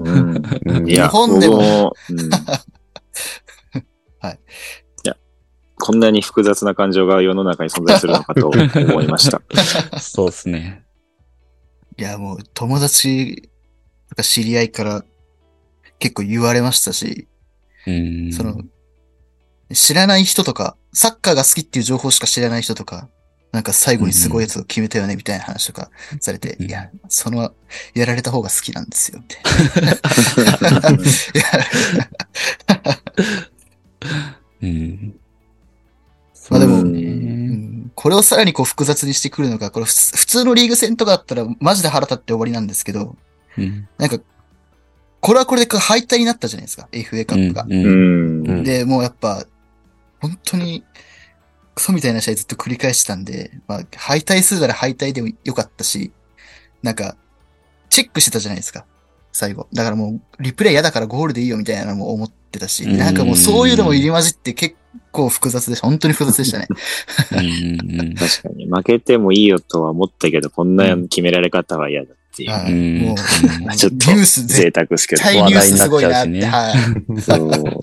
[0.00, 0.42] うん。
[0.66, 2.30] うんいや、日本でも僕うん、
[4.20, 4.38] はい。
[5.04, 5.16] いや、
[5.78, 9.40] こんなに複雑な感情が世の中に存在するのかと思いました。
[9.98, 10.84] そうっすね。
[12.00, 13.50] いや、もう友達
[14.08, 15.04] とか知り合いから
[15.98, 17.28] 結構言われましたし、
[17.86, 18.32] うーん。
[18.32, 18.62] その、
[19.74, 23.10] 知らない人とか、サッカーが好きっていう情報しか知らない人とか、
[23.52, 25.90] なんか最後にすごいやつを決めたよねみたいな話とか
[26.22, 27.52] されて、うんいや、その、
[27.92, 29.92] やられた方が好きなんですよ、みたいな。
[29.92, 29.94] い
[31.36, 31.44] や
[34.62, 35.20] うん。
[36.48, 37.69] まあでもうん
[38.00, 43.14] これをさらにこう複雑にしてくるのが、これ普通のリーグ戦とかだったらマジで腹立って終わりなんですけど、
[43.58, 43.86] うん。
[43.98, 44.18] なんか、
[45.20, 47.66] これはこれで敗退になったじゃないですか、FA カップが。
[47.68, 49.44] うんううんで、もうやっぱ、
[50.18, 50.82] 本当に、
[51.74, 56.10] クソみたいな試合ずっと繰り返してたんで、まあ、敗退するなら敗退でもよかったし、
[56.82, 57.16] なんか、
[57.90, 58.86] チェックしてたじゃないですか、
[59.30, 59.68] 最後。
[59.74, 64.74] だからもう、リプレイ嫌だからゴールでいいよみたいなのも思ってたし、うんなんかもうそういうのも入り混じって結
[65.10, 65.86] 構複雑でした。
[65.86, 66.68] 本当に複雑でしたね。
[67.28, 68.66] 確かに。
[68.66, 72.50] 負けてもいいよとは思ったけど、こんな決められ方は嫌だっていう。
[72.50, 73.16] はいうんもう、
[73.70, 75.22] うんちょっとニュース贅絶沢ですけど。
[75.22, 77.20] 対ニュースすごいなって、話題になはい。
[77.20, 77.80] そう。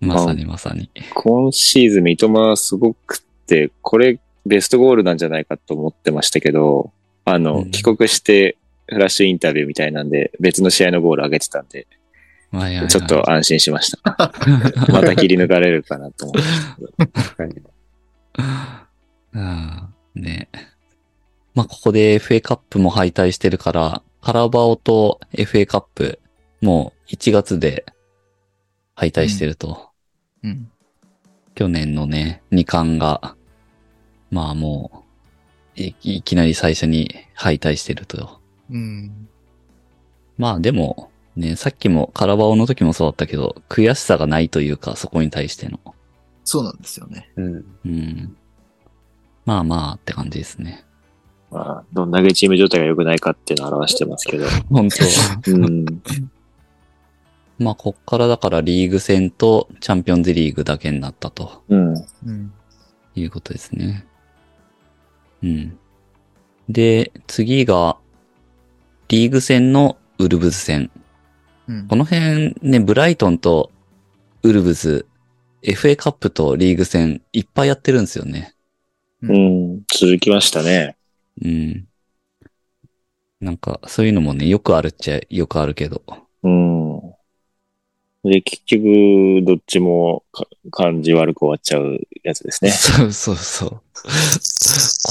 [0.00, 0.90] まさにまさに。
[1.14, 6.92] 今シーズン三笘すごくって、これベストゴールなんじゃないかと思ってましたけど、
[7.24, 8.56] あの、うん帰国して
[8.88, 11.86] フラッシュインタビューみたいなんで、別の試合のゴール上げてたんで、
[12.50, 14.32] はいはいはいちょっと安心しました。
[14.90, 16.42] また切り抜かれるかなと思っ
[16.96, 17.06] て。
[17.06, 17.62] 確かに。
[18.38, 18.88] あ
[19.34, 20.48] あ、ね
[21.54, 26.20] まあ、ここで FA カップも敗退してるから、カラバオと FA カップ、
[26.60, 27.84] もう1月で
[28.94, 29.90] 敗退してると。
[30.42, 30.70] うん。
[31.54, 33.34] 去年のね、2冠が、
[34.30, 35.04] まあも
[35.76, 38.40] う、いいきなり最初に敗退してると。
[38.70, 39.28] うん。
[40.36, 45.78] まあでも、ね、さっきもカラバオの時もそうだったけど、悔しさがないというか、そこに対しての。
[46.42, 47.30] そうなんですよね。
[47.36, 47.64] うん。
[47.86, 48.36] うん。
[49.44, 50.84] まあまあって感じですね。
[51.50, 54.46] まあ、どんだけチーム状態が良くないかっていうのを表してますけど。
[54.68, 54.88] 本
[55.44, 55.86] 当うん。
[57.58, 61.94] まあ、こっからだからリーグ戦とチャンピオンズリーグだけになったとうん。
[61.94, 62.52] うん。
[63.14, 64.06] いうことですね。
[65.44, 65.78] うん。
[66.68, 67.96] で、次が、
[69.06, 70.90] リーグ戦のウルブズ戦。
[71.68, 71.96] うんこ。
[71.96, 73.70] の辺ね、ブライトンと
[74.42, 75.06] ウルブズ、
[75.62, 78.54] FA カップとリーグ戦いっぱいやってるんですよね。
[79.22, 79.82] うん。
[79.92, 80.96] 続きましたね。
[81.42, 81.88] うん。
[83.40, 86.02] なんか、そういうのもね、よくあるっちゃよくあるけど。
[86.42, 87.00] うん。
[88.24, 92.70] で、結局、どっちもか感じ悪く終わっちゃうやつですね。
[92.70, 93.82] そうそうそう。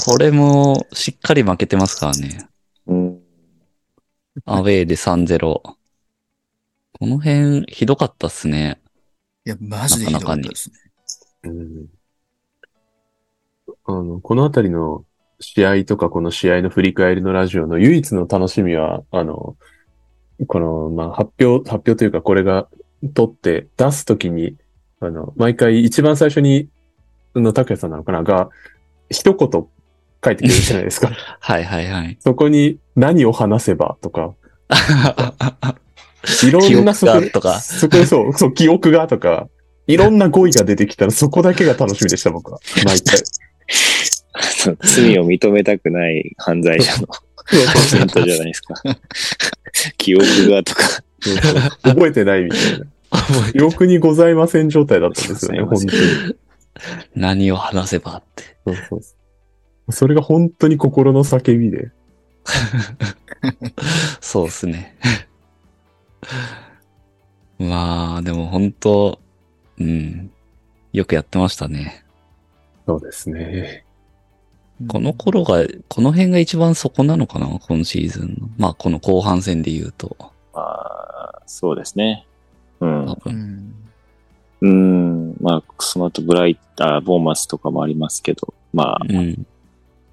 [0.06, 2.46] これも、しっかり負けてますからね。
[2.86, 3.20] うん。
[4.44, 5.77] アウェーで3-0。
[6.98, 8.80] この辺、ひどかったっすね。
[9.44, 10.76] いや、マジでひどかったですね。
[11.44, 11.86] うん
[13.84, 15.04] あの、このあたりの
[15.40, 19.56] 試合とかこの試合の振り返りのラジオの唯一の楽しみは、あの、
[20.46, 22.68] この、まあ、発表、発表というかこれが
[23.14, 24.56] 取って出すときに、
[25.00, 26.68] あの、毎回一番最初に、
[27.34, 28.24] の、拓也さんなのかな？
[28.24, 28.50] が、
[29.10, 29.50] 一言
[30.24, 31.10] 書いてくれるじゃないですか。
[31.40, 32.16] はいはいはい。
[32.20, 34.34] そこに何を話せばとか、
[36.46, 39.48] いろんな記憶がとかそこでそう、そう、記憶がとか、
[39.86, 42.58] いろんな語彙が出てきたらそこだけが楽しみでした、僕は。
[42.84, 43.20] 毎回。
[44.80, 47.14] 罪を認めたくない犯罪者のコ
[47.96, 48.74] メントじゃないですか。
[49.96, 50.82] 記憶がとか。
[51.82, 52.86] 覚えてないみたいな。
[53.52, 56.36] 記憶にございません状態だったんですよね、本当に。
[57.14, 58.44] 何を話せばって。
[58.64, 58.96] そうそ
[59.88, 59.92] う。
[59.92, 61.90] それが本当に心の叫びで。
[64.20, 64.96] そうですね。
[67.58, 69.18] まあ、でも本当、
[69.78, 70.30] うん。
[70.92, 72.04] よくやってましたね。
[72.86, 73.84] そうですね。
[74.86, 77.46] この頃が、この辺が一番そこなのかな？
[77.60, 78.48] 今シーズンの。
[78.56, 80.16] まあ、この後半戦で言うと。
[80.54, 82.26] まあ、そうですね。
[82.80, 83.12] うん多。
[83.12, 83.34] う分。
[83.34, 83.74] ん。
[84.60, 85.36] うん。
[85.40, 89.46] まあ、その後ブライター、ボーマスとかもありますけど、まあ、うん。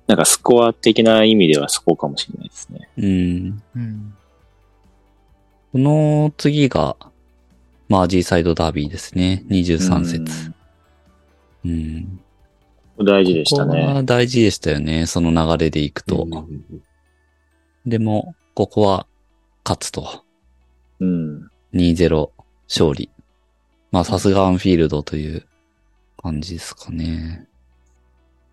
[0.08, 2.89] なんかスコア的な意味ではそこかもしれないですね。
[2.98, 3.63] うん。
[3.76, 4.13] うん。
[5.76, 6.96] この次が、
[7.90, 9.44] マージーサイドダービーですね。
[9.50, 10.54] 23節。
[11.66, 12.22] うん。
[12.98, 13.06] うん。
[13.06, 13.86] 大事でしたここね。
[13.86, 15.06] は大事でしたよね。
[15.06, 16.26] その流れでいくと。
[16.32, 16.82] うん
[17.86, 19.06] でも、ここは
[19.66, 20.24] 勝つと。
[21.02, 21.52] うん。
[21.74, 22.30] 2-0
[22.70, 23.10] 勝利。
[23.92, 25.46] まあさすがアンフィールドという
[26.16, 27.50] 感じですかね。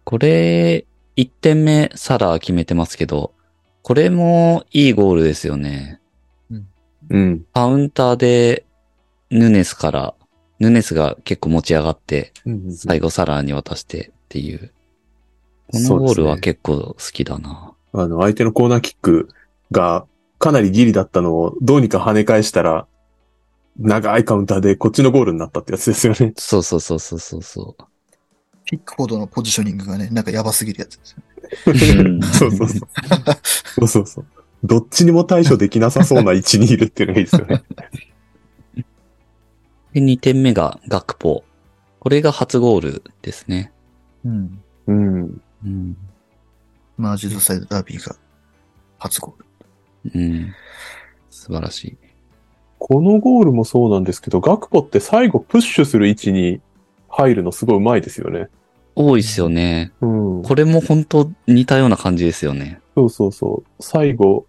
[0.03, 3.33] これ、1点目サラー決めてますけど、
[3.83, 6.02] これもいいゴールですよね。
[7.11, 7.47] うん。
[7.53, 8.65] カウンターで
[9.31, 10.15] ヌネスから、
[10.59, 14.73] ヌネスが結構持ち上がって、うん最後サラーに渡してっていう。
[15.73, 17.73] このゴールは結構好きだな。
[17.95, 19.29] あの、相手のコーナーキック
[19.71, 20.07] が
[20.38, 22.87] かなりギリだったのをどうにか跳ね返したら、
[23.79, 26.35] 長いカウンターでこっちのゴールになったってやつですよね。
[26.37, 27.85] そうそうそうそうそうそう。
[28.65, 32.03] ピックフォードのポジショニングがね、なんかやばすぎるやつですよね。
[32.03, 32.88] うん そうそうそう。
[33.77, 34.27] そうそうそう。
[34.64, 37.62] どっちにも対処できなさそうな位置にいるっていうのがいいですよね。
[39.92, 41.44] で、2点目がガクポ。
[41.98, 43.72] これが初ゴールですね。
[44.25, 44.62] うん。
[44.87, 45.40] うん。
[45.64, 45.96] うん。
[46.96, 48.16] マージドサイドダービーが
[48.98, 50.20] 初ゴール。
[50.20, 50.53] うん。
[51.31, 51.96] 素晴らしい。
[52.79, 56.61] このゴールもそうなんですけど、ガクポって最後プッシュする位置に
[57.09, 58.48] 入るのすごいうまいですよね。
[58.94, 59.92] 多いっすよね。
[60.01, 60.42] うん。
[60.42, 62.81] これも本当似たような感じですよね。
[62.94, 63.83] そうそうそう。
[63.83, 64.46] 最後、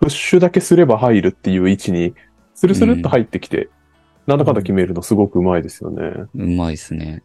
[0.00, 2.14] プッシュだけすれば入るっていう位置に、
[2.54, 3.68] スルスルっと入ってきて、
[4.26, 6.02] なんだかんだ決めるのすごくうまいですよね。
[6.34, 7.22] うまいっすね。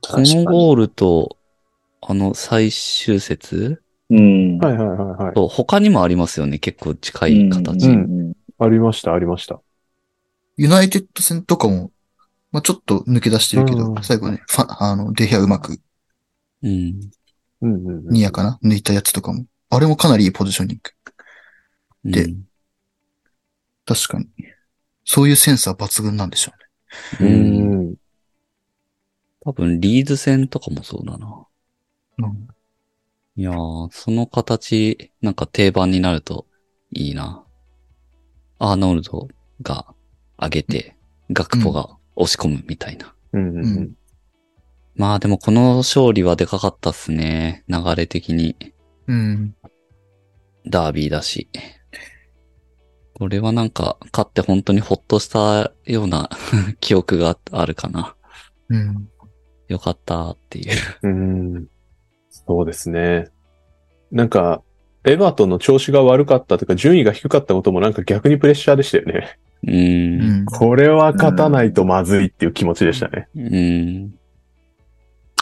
[0.00, 1.36] このゴールと、
[2.00, 3.82] あの最終節？
[4.10, 4.58] うん。
[4.58, 5.34] はいはいはいはい。
[5.34, 6.58] と他にもありますよね。
[6.58, 7.88] 結構近い形。
[7.88, 9.60] うんありました、ありました。
[10.56, 11.92] ユナイテッド戦とかも、
[12.50, 15.78] まあちょっと抜け出してるけど、うん最後ね、ファあの、デヘアうまく、
[16.62, 17.00] うん。
[17.60, 18.08] うんうんうん。
[18.08, 18.58] ニアかな？
[18.64, 19.44] 抜いたやつとかも。
[19.70, 20.90] あれもかなりいいポジショニング。
[22.04, 22.48] でうん
[23.84, 24.28] 確かに。
[25.04, 26.52] そういうセンサー抜群なんでしょ
[27.20, 27.94] ううんん。
[29.40, 31.46] 多分、リーズ戦とかもそうだな。
[32.18, 32.48] うん
[33.36, 36.46] いやー、その形、なんか定番になると
[36.90, 37.44] いいな。
[38.58, 39.28] アーノルド
[39.62, 39.94] が
[40.36, 40.96] 上げて、
[41.30, 43.14] ガクポが押し込むみたいな。
[43.32, 43.92] うんうんううんん。
[44.96, 47.64] まあでもこの勝利はでかかったっすね。
[47.68, 48.56] 流れ的に。
[49.06, 49.54] うん。
[50.66, 51.48] ダービーだし。
[53.18, 56.30] これはなんか、勝って本当にほっとしたような
[56.80, 58.14] 記憶があるかな。
[58.68, 59.08] うん。
[59.68, 60.74] よかったっていう。
[61.02, 61.66] うん。
[62.30, 63.28] そうですね。
[64.12, 64.62] なんか、
[65.04, 69.38] エバートンの調子が悪かったというか、順位が低かったこともなんか逆にプレッシャーでしたよね。
[69.66, 69.70] う。
[69.70, 70.44] うんん。
[70.44, 73.28] これは勝たないとまずいっていう気持ちでしたね。
[73.34, 74.14] うん。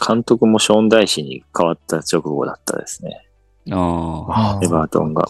[0.07, 3.27] 監督もショーン・ダイシーに変わった直後だったですね。
[3.71, 4.59] ああ。
[4.59, 5.27] あエバートンが。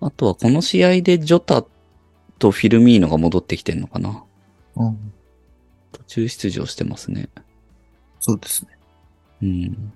[0.00, 1.64] かあとはこの試合でジョタ
[2.38, 4.22] とフィルミーノが戻ってきてんのかな？
[4.76, 5.12] うん。
[5.92, 7.28] 途中出場してますね。
[8.20, 8.70] そうですね。
[9.42, 9.92] うん。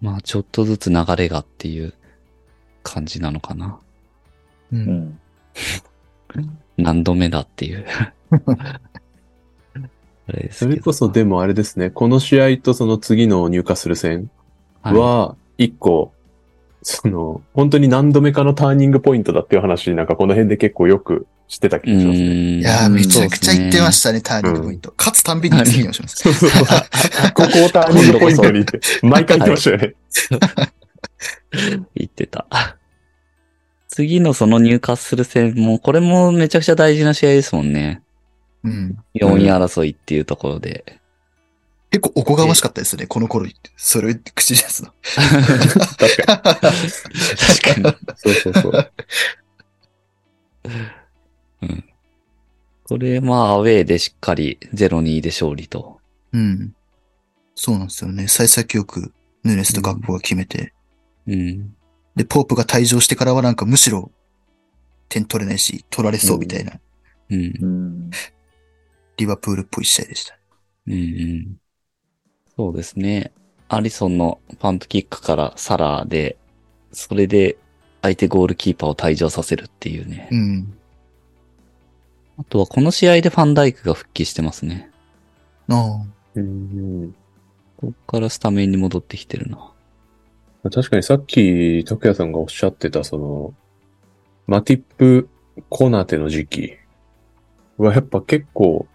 [0.00, 1.94] まあちょっとずつ流れがっていう
[2.82, 3.78] 感じなのかな。
[4.72, 4.76] う。
[4.76, 5.20] うんん。
[6.76, 7.86] 何度目だっていう。
[10.26, 14.30] あれですけどそれこそでもあれですね、この試合とその次の入荷する戦
[14.80, 16.13] はいは、一個、
[16.84, 22.24] その、本当に何度目かのターニングポイントだっていう話、なんかこの辺で結構よく知ってた気がしますね。
[22.24, 24.92] いいやー、めちゃくちゃ言ってましたね、ターニングポイント。
[24.98, 26.08] 勝つたんびに言ってきました。
[26.08, 26.66] そうそうそう。
[27.32, 29.94] ここをターニングポイントにって、毎回言ってましたよね。
[31.94, 32.46] 言ってた。
[33.88, 38.02] 次のその入荷する戦も、これもめちゃくちゃ大事な試合ですもんね。
[38.62, 38.98] うん。
[39.14, 41.00] 4位争いっていうところで。
[41.94, 43.70] 結構おこがましかったですね、この頃言って。
[43.76, 44.90] それを口に出すの。
[45.96, 47.82] 確か確かに。
[47.84, 47.96] に。
[48.16, 48.90] そうそうそう。
[51.62, 51.84] うん。
[52.82, 56.00] これ、まあ、アウェーでしっかり0-2で勝利と。
[56.32, 56.74] うん。
[57.54, 58.26] そうなんですよね。
[58.26, 59.12] 幸先よく、
[59.44, 60.74] ヌネスとガッポが決めて。
[61.28, 61.76] うん。
[62.16, 64.10] で、ポープが退場してからはなんかむしろ、
[65.08, 66.72] 点取れないし、取られそうみたいな、
[67.30, 67.52] うん。
[67.62, 68.10] うん。
[69.16, 70.36] リバプールっぽい試合でした。
[70.88, 71.60] うんうん。
[72.56, 73.32] そうですね。
[73.68, 76.36] アリソンのパントキックからサラーで、
[76.92, 77.56] それで
[78.02, 80.28] 相手ゴールキーパーを退場させるっていうね。
[80.30, 80.74] うん。
[82.38, 84.90] あとはこの試合でファンダイクが復帰してますね。
[85.68, 86.06] ああ。
[86.36, 87.14] うん
[87.76, 89.72] ここからスタメンに戻ってきてるな。
[90.70, 93.54] 確かにさっき、拓也さんがおっしゃってた、その、
[94.46, 95.28] マティップ・
[95.68, 96.76] コナテの時期
[97.76, 98.86] はやっぱ結構、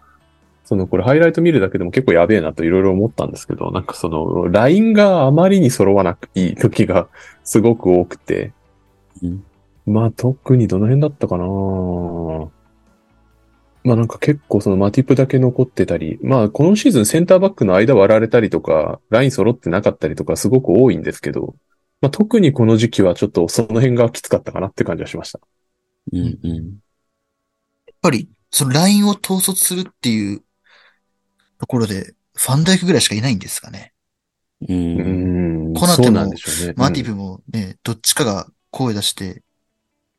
[0.70, 7.08] そのこれハイライト見るだけでも結構やべえなといろいろ思ったんですけど、なんかその、ラインがあまりに揃わなくいい時が
[7.42, 8.52] すごく多くて、
[9.20, 9.44] うん
[9.84, 11.44] まあ特にどの辺だったかな
[13.82, 21.56] まあなんか結構そのマティップだけ残ってたり、まあこのシーズンセンターバックの間割られたりとか、ライン揃ってなかったりとかすごく多いんですけど、
[22.00, 25.40] まあ特にこの時期はちょっとその辺がきつかったかなって感じはしました。
[26.12, 26.54] うんうん。
[26.54, 30.42] やっぱり、そのラインを統率するっていう
[31.60, 33.92] ところで、ファンダイクぐらいしかいないんですかね。
[34.66, 34.72] う。
[34.72, 35.74] うんん。
[35.74, 36.74] コナテもそうなんでしょうね。
[36.76, 39.42] マティブもね、どっちかが声出して、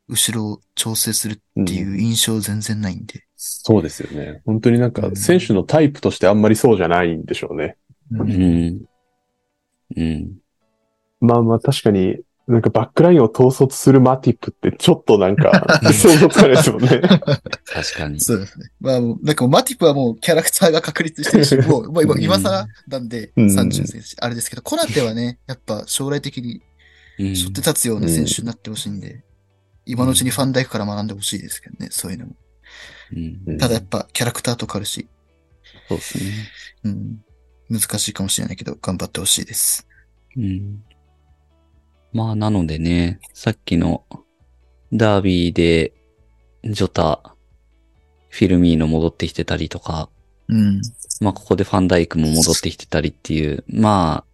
[0.07, 3.25] 後ろを調整するっていう印象全然ないんで。
[3.35, 4.41] そうですよね。
[4.45, 7.77] 本当になんかうん選手のタイプとしてあんまりそうじゃないんでしょうね。
[8.11, 8.81] ううん。
[9.95, 10.37] うん。
[11.21, 17.01] まあまあ確かに、なんかバックラインを統率するマティップってちょっとなんか 想像つかないですもんね。
[17.01, 18.19] 確かに。
[18.19, 18.71] そうですね。
[18.79, 26.61] まあもう、なんかもうマティプはもうキャラクターが確立してるし、もう、まあ今、今更なんでうん30選手、あれですけど、コナテはね、やっぱ将来的に
[27.19, 29.23] うん背負って立つような選手になってほしいんで、
[29.85, 32.35] 今のうちにファンダイクから学んでほしいですけどね、そういうのも。
[33.13, 35.07] うんうんただやっぱキャラクターとかあるし、
[35.87, 36.23] そうですね。
[36.85, 37.21] うん、
[37.69, 39.87] 難しいかもしれないけど、頑張ってほしいです。
[40.35, 40.83] うん。
[42.13, 44.03] まあ、なのでね、さっきの
[44.93, 45.93] ダービーで、
[46.63, 47.35] ジョタ、
[48.29, 50.09] フィルミーノ戻ってきてたりとか、
[50.47, 50.81] うん。
[51.21, 54.31] まあ、ここでファンダイクも戻ってきてたりっていう、まあ、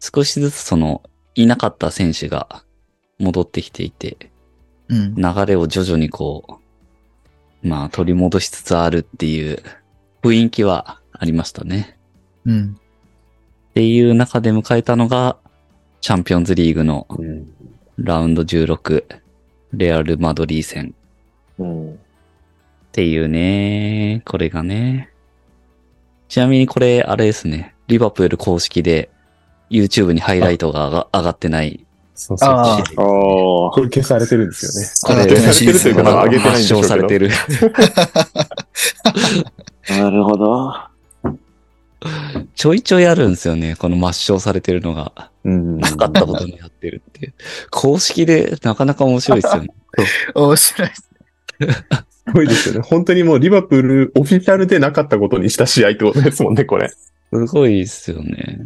[0.00, 1.02] 少しずつその、
[1.34, 2.64] いなかった選手が
[3.18, 4.30] 戻ってきていて、
[4.88, 5.14] うん。
[5.14, 6.60] 流れを徐々にこ
[7.62, 9.62] う、まあ、取り戻しつつあるっていう
[10.22, 11.98] 雰囲気はありましたね。
[12.46, 12.76] うん。
[13.70, 15.36] っていう中で迎えたのが、
[16.00, 17.46] チャンピオンズリーグのうん
[18.02, 19.04] ラウンド16、
[19.74, 20.94] レアル・マドリー戦
[21.58, 21.92] うん。
[21.92, 21.96] っ
[22.92, 25.10] ていうね、これがね。
[26.28, 29.10] ちなみにこれ、あれですね、リバプール公式で
[29.68, 31.84] YouTube にハイライトが上が上がってない。
[32.14, 32.48] そうそう。
[32.48, 34.72] あーおこれ消されてるんですよ
[35.12, 35.18] ね。
[35.24, 36.88] これ消されてるというか、上げてないんでしょうけど。
[36.88, 37.28] されてる。
[39.90, 40.72] なるほど。
[42.54, 45.30] ちょいちょいあるんですよね、この抹消されてるのが。
[45.44, 45.78] うん。
[45.78, 47.34] なかったことにやってるっていう。
[47.70, 49.68] 公式でなかなか面白いですよね。
[50.34, 51.10] 面白いです。
[52.26, 52.80] すごいですよね。
[52.82, 56.88] 本当にもうリバプールオフィシャルでなかったことにした試合ってことですもんね、これ。
[56.88, 58.58] すごいですよね。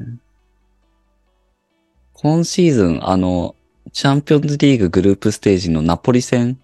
[2.13, 3.55] 今シーズン、あの、
[3.93, 6.59] チャンピオンズリーググループステージのナポリ戦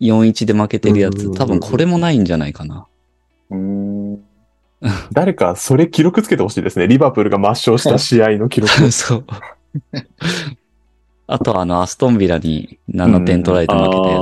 [0.00, 2.86] 4-1で負けてるやつ、多分これもないんじゃないかな。
[3.50, 4.03] うーん。
[5.12, 6.86] 誰かそれ記録つけてほしいですね。
[6.86, 8.72] リバプールが抹消した試合の記録。
[8.92, 9.24] そう。
[11.26, 14.20] あとあの、アストンビラに7点取られて負けたやつ。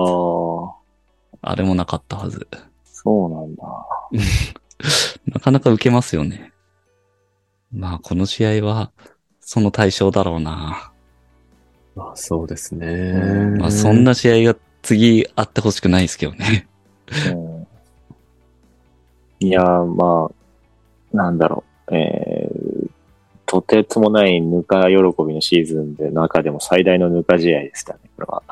[1.44, 2.46] あれもなかったはず。
[2.84, 3.62] そうなんだ。
[5.26, 6.52] なかなか受けますよね。
[7.72, 8.92] まあ、この試合は、
[9.40, 10.92] その対象だろうな。
[11.94, 13.12] まあそうですね。
[13.58, 16.68] まあ、そんな試合が次あってほしくないですけどね。
[17.34, 17.52] うん
[19.42, 20.34] いやー、まあ、
[21.12, 21.94] なんだろう。
[21.94, 22.90] えー、
[23.46, 28.42] とてつもないぬか喜びのシーズンで中でも最大のぬか試合でしたね、これは。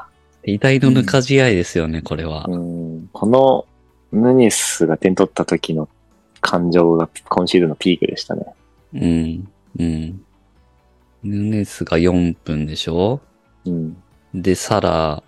[0.45, 2.47] 偉大のぬか試合ですよね、これは。
[2.49, 3.67] うん、この
[4.13, 5.89] ヌニスが点取った時の
[6.41, 8.47] 感情が今シーズンのピークでしたね。
[8.95, 9.49] うん。
[9.79, 10.23] うん。
[11.23, 13.21] ヌネスが4分でしょ？
[13.67, 13.97] うん。
[14.35, 15.23] で、サラ、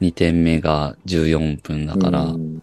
[0.00, 2.62] 2点目が14分だから、うん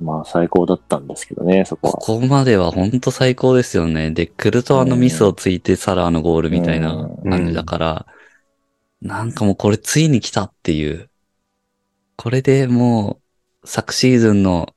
[0.00, 1.92] まあ最高だったんですけどね、そこは。
[1.94, 4.10] ここまでは本当最高ですよね。
[4.10, 8.06] で、クルトワのミスをついてサラーのゴールみたいな感じだから、
[9.00, 11.10] なんかもうこれついに来たっていう。
[12.16, 13.20] これでも
[13.62, 14.74] う、昨シーズンの、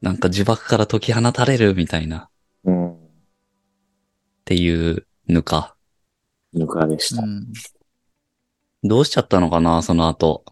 [0.00, 2.30] なんか呪縛から解き放たれるみたいな、っ
[2.64, 2.96] うん。
[4.44, 5.76] ていうぬか。
[6.52, 7.22] ぬかでした。
[7.22, 7.52] うん。
[8.84, 10.44] どうしちゃったのかな、その後。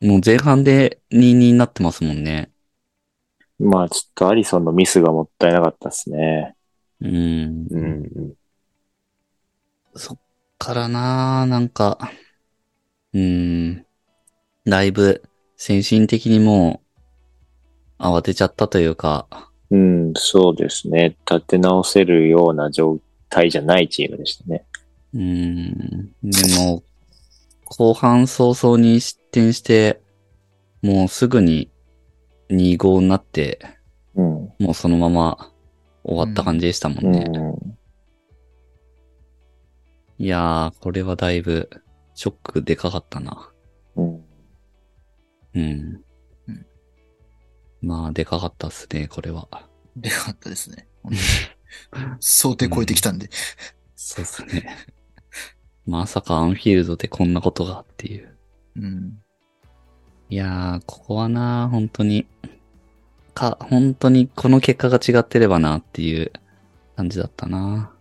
[0.00, 2.50] もう前半で2-2になってますもんね。
[3.58, 6.54] まあちょっとアリソンのミスがもったいなかったですね。
[7.00, 7.66] うん。
[7.70, 8.34] うん。
[9.94, 10.18] そっ
[10.58, 11.98] からななんか、
[13.12, 13.86] うーん、
[14.64, 15.22] だいぶ
[15.56, 16.82] 精神的にも
[17.98, 19.26] う慌てちゃったというか、
[19.70, 21.16] うん、そうですね。
[21.28, 24.64] 立て直せるような状態じゃないチームでしたね。
[25.14, 26.82] うーん、でも、
[27.64, 30.00] 後半早々に失点して、
[30.82, 31.70] もうすぐに
[32.50, 33.58] 2-5になって、
[34.14, 34.24] うん。
[34.58, 35.52] もうそのまま
[36.04, 37.24] 終わった感じでしたもんね。
[37.26, 37.78] うん。
[40.18, 41.68] いやー、これはだいぶ
[42.14, 43.52] ショックでかかったな。
[43.96, 44.24] うん。
[45.54, 46.02] うん。
[46.48, 46.66] うん
[47.82, 49.48] まあ、でかかったっすね、これは。
[49.96, 50.88] でかかったですね。
[52.20, 53.28] 想定超えてきたんで。
[53.94, 54.76] そうっすね。
[55.86, 58.36] まさかアンフィールドでこんなことがっていう。
[58.76, 59.18] うん。
[60.28, 62.26] いやー、ここはな、本当に、
[63.32, 66.32] か、本当にこの結果が違ってればなっていう
[66.96, 67.92] 感じだったな。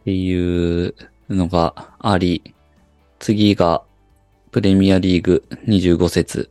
[0.00, 0.94] っていう
[1.30, 2.54] のがあり、
[3.18, 3.82] 次が
[4.50, 6.50] プレミアリーグ25節、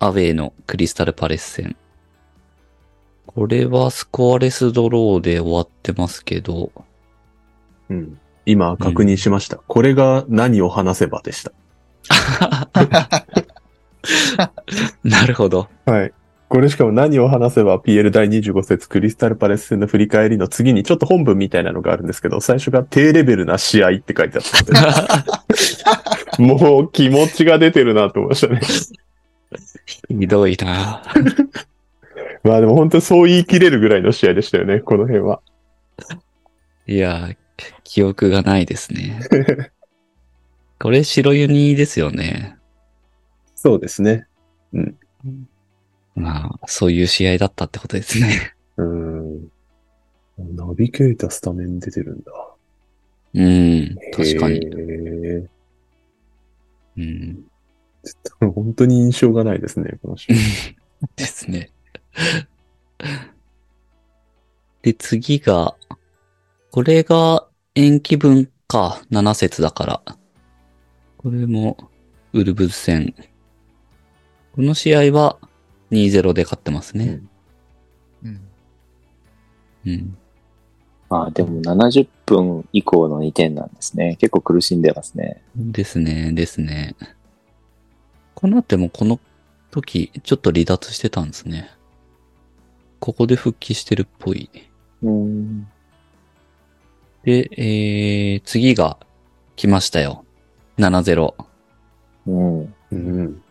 [0.00, 1.76] アウェイのクリスタルパレス戦。
[3.26, 6.72] これはスコアレスドローで終わってますけど、
[7.88, 8.18] うん。
[8.44, 9.56] 今確認しました。
[9.56, 11.52] これが何を話せばでした。
[15.04, 15.68] なるほど。
[15.86, 16.12] はい。
[16.48, 24.88] これしかも何を話せば PL 第25節クリスタルパレス戦の振り返りの次にちょっと本文みたいなのがあるんですけど、最初が低レベルな試合って書いてあった
[26.40, 28.60] ので、 もう気持ちが出てるなと思いましたね。
[30.08, 31.02] ひどいな
[32.42, 35.40] まあでも本当にそう言い切れるぐらいの試合でしたよね、この辺は。
[36.86, 37.36] いやー、
[37.84, 39.20] 記憶がないですね。
[40.78, 42.57] これ白ユニですよね。
[43.60, 44.28] そうですね。
[46.14, 48.54] まあ、そういう試合だったってことですね。
[48.76, 49.48] うん。
[50.38, 52.32] ナビゲータースタメン出てるんだ。
[53.34, 54.60] うん、確かに。
[56.96, 57.44] うん、
[58.54, 60.36] 本当に印象がないですね、この試合。
[61.16, 61.72] ですね。
[64.82, 65.74] で、次が、
[66.70, 70.18] これが延期分か、7節だから。
[71.16, 71.76] これも、
[72.32, 73.14] ウルブズ戦。
[74.52, 75.38] この試合は
[75.90, 77.20] 2-0で勝ってますね。
[78.24, 78.40] うん。
[79.86, 80.18] うん。
[81.08, 84.16] まあでも70分以降の2点なんですね。
[84.20, 85.42] 結構苦しんでますね。
[85.56, 86.96] ですね、ですね。
[88.34, 89.18] この後もこの
[89.70, 91.70] 時、ちょっと離脱してたんですね。
[93.00, 94.50] ここで復帰してるっぽい。
[95.02, 95.68] うん。
[97.24, 98.98] で、えー、次が
[99.56, 100.24] 来ましたよ。
[100.78, 101.34] 7-0。
[102.26, 102.74] うん。
[102.92, 103.42] うん。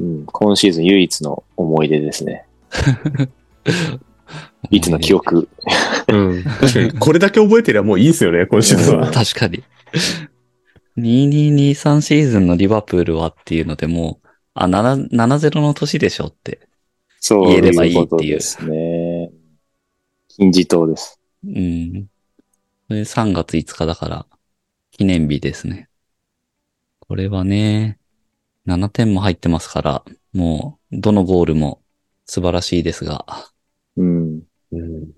[0.00, 0.26] うん。
[0.26, 2.46] 今シーズン唯一の思い出ですね。
[4.70, 5.48] いつの記憶。
[6.08, 6.42] うん。
[6.42, 9.10] 確かに、これだけ覚えてりゃもういいですよね、今シーズンは。
[9.10, 9.62] 確かに。
[10.96, 16.60] 2223シーズンのリバプールはっていうのでもう、あ、7 7-0の年でしょって。
[17.20, 19.30] そう言えればいいっていうことですね。
[20.28, 21.20] 金字塔です。
[21.44, 22.06] うん。
[22.88, 24.26] それ3月5日だから、
[24.90, 25.88] 記念日ですね。
[27.00, 27.99] これはね、
[28.66, 31.82] 7点も入ってますから、もう、どのゴールも
[32.26, 33.26] 素晴らしいですが、
[33.96, 34.42] うん。
[34.72, 35.10] うん。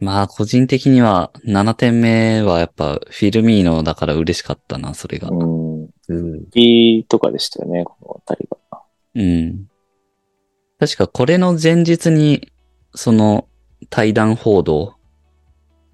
[0.00, 5.28] まあ、個人的には7点目はやっぱフィルミーノだから嬉しかったな、それが。
[5.28, 5.82] うん。
[5.82, 6.50] うん。
[6.52, 8.82] B とかでしたよね、このあたりが。
[9.14, 9.68] うん。
[10.78, 12.50] 確かこれの前日に、
[12.94, 13.46] その
[13.90, 14.94] 対談報道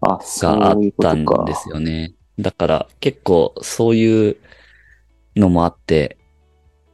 [0.01, 1.15] あ、があった。
[1.15, 2.15] んですよね。
[2.39, 4.37] だから結構そういう
[5.35, 6.17] のもあって、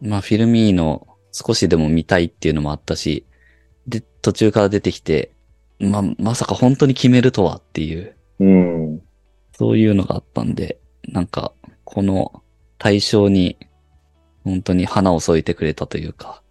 [0.03, 3.26] まあフィルミーノ少しでも見たいっていうのもあったし、
[3.86, 5.32] で、途中から出てきて、
[5.78, 9.03] まあまさか本当に決めるとはっていう、うん。
[9.53, 10.78] そういうのがあったんで、
[11.09, 11.53] なんか
[11.84, 12.42] この
[12.78, 13.57] 対象に
[14.44, 16.42] 本当に花を添えてくれたというか、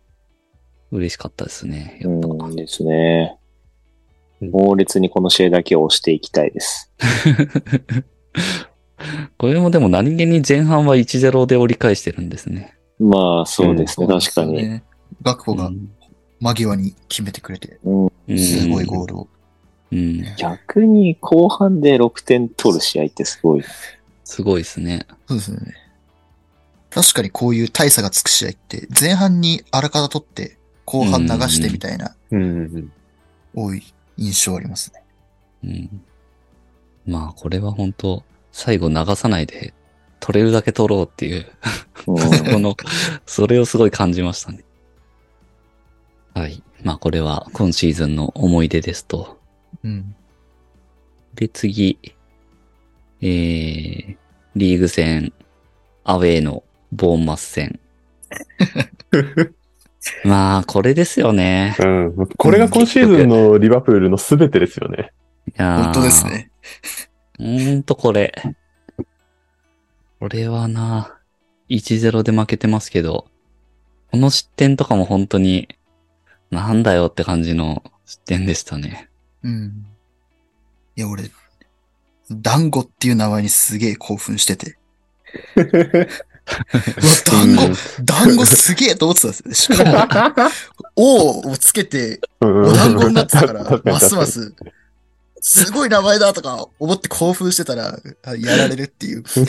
[0.92, 2.00] 嬉しかったですね。
[2.02, 2.28] やっぱ。
[2.28, 3.36] うんですね。
[3.36, 3.42] うん
[4.42, 6.92] 猛烈にこの試合だけを押していきたいです。
[9.38, 12.78] これもでも何気に前半は1-0で折り返してるんですね。
[13.02, 14.08] まあ、そうですね。
[14.08, 14.54] 確かに。
[14.54, 14.84] ね。
[15.22, 15.92] ガクポがうん
[16.40, 19.28] 間際に決めてくれて、うんすごいゴールを。
[19.92, 20.24] うん。
[20.38, 23.64] 逆に後半で6点取る試合ってすごい。
[24.24, 25.06] すごいですね。
[25.28, 25.76] そうですね。
[26.90, 32.92] 確かにこういう大差がつく試合って、前半にあらかた取って、後半流してみたいな、うんうん
[33.54, 33.84] 多い
[34.18, 35.04] 印象ありますね。
[35.64, 36.02] うん。
[37.06, 39.74] まあ、これは本当最後流さないで、
[40.22, 41.46] 取れるだけ取ろうっていう、
[42.08, 42.16] うん
[42.54, 42.78] この、
[43.26, 44.64] それをすごい感じましたね。
[46.34, 46.64] はい。
[46.84, 49.38] まあ、これは今シーズンの思い出ですと。
[49.84, 50.16] うん。
[51.36, 52.00] で、次、
[53.22, 54.18] えー、
[54.56, 55.34] リーグ戦、
[56.04, 57.80] アウェーのボーンマス戦。
[60.24, 61.76] まあ、これですよね。
[61.80, 62.28] うん。
[62.38, 65.12] これが今シーズンのリバプールの全てですよね。
[65.48, 66.26] いやー本当です。
[66.26, 66.52] ね。
[67.38, 68.34] ほんとこれ。
[70.22, 71.18] これはな、
[71.68, 73.26] 1-0で負けてますけど、
[74.12, 75.68] この失点とかも本当に、
[76.52, 79.10] なんだよって感じの失点でしたね。
[79.42, 79.88] うん。
[80.96, 81.32] いや、俺、
[82.30, 84.78] 団子っていう名前にすげえ興奮してて。
[85.58, 86.06] うわ、
[87.26, 89.76] 団子、団子すげえと思ってたんですよ。
[89.76, 90.52] しかも、
[90.98, 94.54] 王をつけて、うんお団子になってたから、ますます、
[95.42, 99.24] すごい名前だとか思って興奮してたら、あやられるっていう。
[99.24, 99.48] ちょっ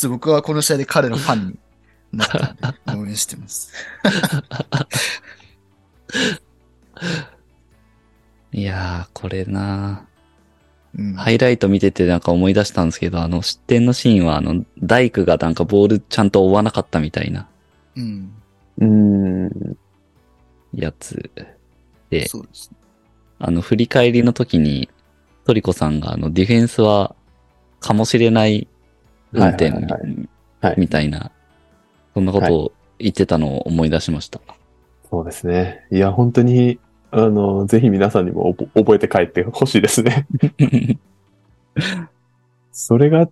[0.00, 1.58] と僕はこの試合で彼のファンに
[2.12, 3.72] なったんで、応援してます。
[8.52, 10.06] いやー、これな
[10.96, 17.48] うん、ハイライト見ててなんか思い出したんですけど、あの失点のシーンはあの、ダイクがなんかボールちゃんと追わなかったみたいな
[17.96, 18.32] うん。
[18.78, 19.76] うん。
[20.72, 21.57] やつで、
[22.26, 22.76] そうですね。
[23.38, 24.88] あの、振り返りの時に、
[25.44, 27.14] トリコさんがあの、ディフェンスは、
[27.80, 28.66] かもしれない
[29.32, 30.28] 運転はいはいはい
[30.60, 31.30] はいみたいな、
[32.14, 34.40] そんなことを言ってたのを思い出しました。
[35.08, 35.86] そうですね。
[35.90, 36.78] いや、本当に、
[37.10, 40.26] あの、ぜひ皆さんにも覚覚えて帰ってほしいですね。
[42.72, 43.28] それが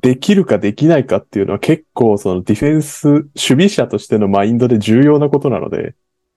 [0.00, 5.94] できるかできないかっていうのは結構そのディフェンス、守備者としてのマインドで重要なことなので、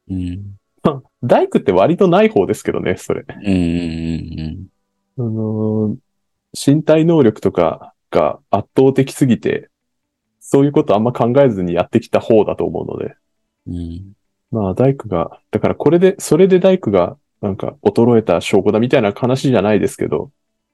[0.09, 0.57] うん。
[1.21, 3.25] まあ大工って割とない方ですけどね、それ。
[3.27, 3.55] うんう
[4.43, 4.67] ん
[5.19, 5.97] あのー
[6.59, 9.69] 身体能力とかが圧倒的すぎて、
[10.39, 13.15] そういうことあんま考えずにやってきた方だと思うので。
[13.67, 14.13] うんうん。
[14.49, 20.31] まあ、大工が、だからこれで、それで大工が、なんか、衰えた証拠だみたいな話じゃないですけど、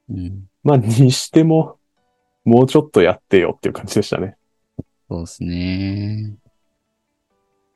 [0.08, 0.48] うん。
[0.62, 1.76] まあ、にしても、
[2.44, 4.36] もうちょっとやってよっていう感じでしたね。
[5.10, 6.36] そうですね。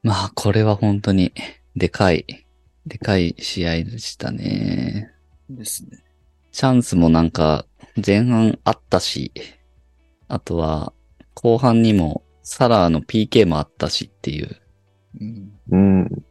[0.02, 1.32] まあ、これは本当に、
[1.74, 2.24] でかい、
[2.88, 5.12] でかい試合でしたね。
[5.50, 6.02] ですね。
[6.50, 7.66] チャンスもなんか、
[8.04, 9.32] 前半あったし、
[10.26, 10.92] あとは、
[11.34, 14.56] 後半にも、サラーの PK もあったしっていう。
[15.20, 15.52] うん。
[15.70, 16.24] うん。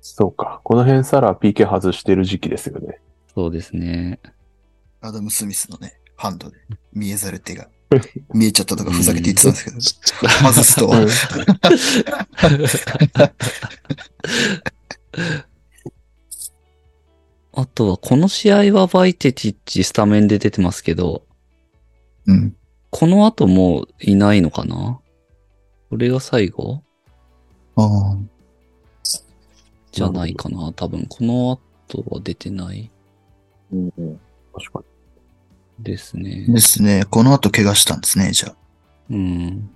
[0.00, 0.60] そうか。
[0.64, 3.00] この辺サラ PK 外してる時期ですよね。
[3.34, 4.20] そうですね。
[5.00, 6.58] アダム・スミスのね、ハンドで
[6.92, 7.68] 見えざる手が
[8.34, 10.90] 見えちゃったとかふざけて言ってたんですけど、 外すと、
[17.58, 21.24] あとは、この試合はバイテチッチスタメンで出てますけど、
[22.26, 22.54] うん。
[22.90, 25.00] この後もういないのかな？
[25.88, 26.82] これが最後？
[27.76, 28.18] ああ。
[29.90, 32.90] じゃないかな多分、この後は出てない
[33.72, 34.20] うんうん
[34.54, 34.84] 確か
[35.78, 36.44] ですね。
[36.48, 37.04] ですね。
[37.08, 38.56] この後怪我したんですね、じゃあ。
[39.08, 39.70] うん。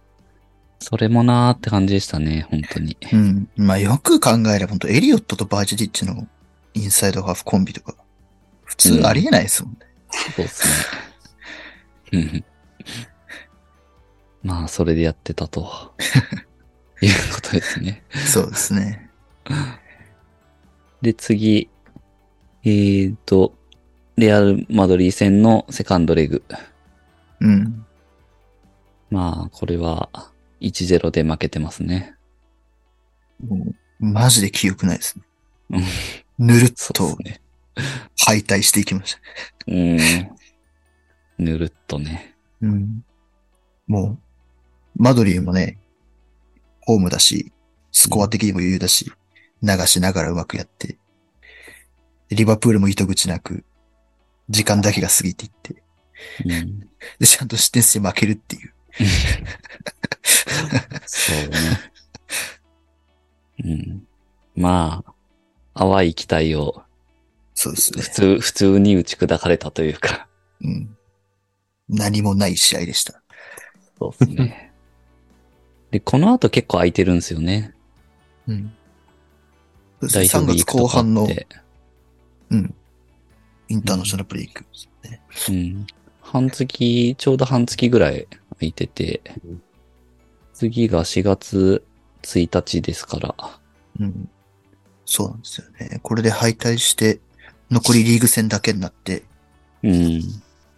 [0.80, 2.98] それもなーって感じでしたね、本当に。
[3.10, 3.48] うん。
[3.56, 6.26] まあよく考えれば、本当エリオットとバージディッチの
[6.74, 7.94] インサイドハーフコンビとか、
[8.64, 9.78] 普通ありえないですもんね。
[10.36, 10.68] そうです
[12.12, 12.18] ね。
[12.18, 12.44] うん。
[14.42, 15.94] まあ、それでやってたと。
[17.02, 18.02] いうことですね。
[18.26, 19.10] そうですね。
[21.02, 21.70] で、次。
[22.62, 23.54] えーと、
[24.16, 26.42] レアル・マドリー戦のセカンドレグ。
[27.40, 27.86] うん。
[29.10, 30.10] まあ、これは
[30.60, 32.14] 1-0で負けてますね。
[33.42, 35.18] もうマジで記憶ないです
[35.70, 35.86] うんね。
[36.40, 37.42] ぬるっとね。
[38.16, 39.20] 敗退していきました。
[39.68, 39.98] うん。
[41.38, 42.34] ぬるっとね。
[42.62, 43.04] うん。
[43.86, 44.18] も
[44.96, 45.78] う、マドリーもね、
[46.80, 47.52] ホームだし、
[47.92, 49.12] スコア的にも余裕だし、
[49.62, 50.96] 流しながらうまくやって、
[52.30, 53.62] でリバプールも糸口なく、
[54.48, 55.82] 時間だけが過ぎていって、
[56.46, 56.80] うん。
[57.18, 58.72] で、ちゃんと失点して負けるっていう。
[61.04, 61.58] そうね。
[63.62, 64.06] うん。
[64.56, 65.14] まあ、
[65.74, 66.82] 淡い期待を
[67.62, 68.10] そうですね普。
[68.10, 70.26] 通、普通に打ち砕かれたというか。
[70.62, 70.96] うん。
[71.90, 73.20] 何もない試合でした。
[73.98, 74.72] そうですね。
[75.90, 77.74] で、この後結構空いてるんですよね。
[78.46, 78.72] うん。
[80.00, 81.28] そうですね3月後半の。
[82.50, 82.74] うん。
[83.68, 84.64] インターナショナルブレイク
[85.04, 85.20] ね。
[85.50, 85.86] うん。
[86.22, 89.62] 半月、ちょうど半月ぐらい空いててうん、
[90.54, 91.84] 次が4月
[92.22, 93.34] 1日ですから。
[94.00, 94.30] うん。
[95.10, 95.98] そうなんですよね。
[96.04, 97.18] これで敗退して、
[97.68, 99.24] 残りリーグ戦だけになって、
[99.82, 100.22] うん。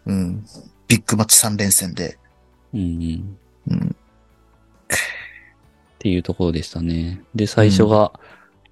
[0.06, 0.46] うん。
[0.88, 2.18] ビッグマッチ3連戦で、
[2.72, 3.36] うん。
[3.68, 3.96] うん。
[4.88, 4.94] っ
[5.98, 7.22] ていうところでしたね。
[7.34, 8.18] で、最初が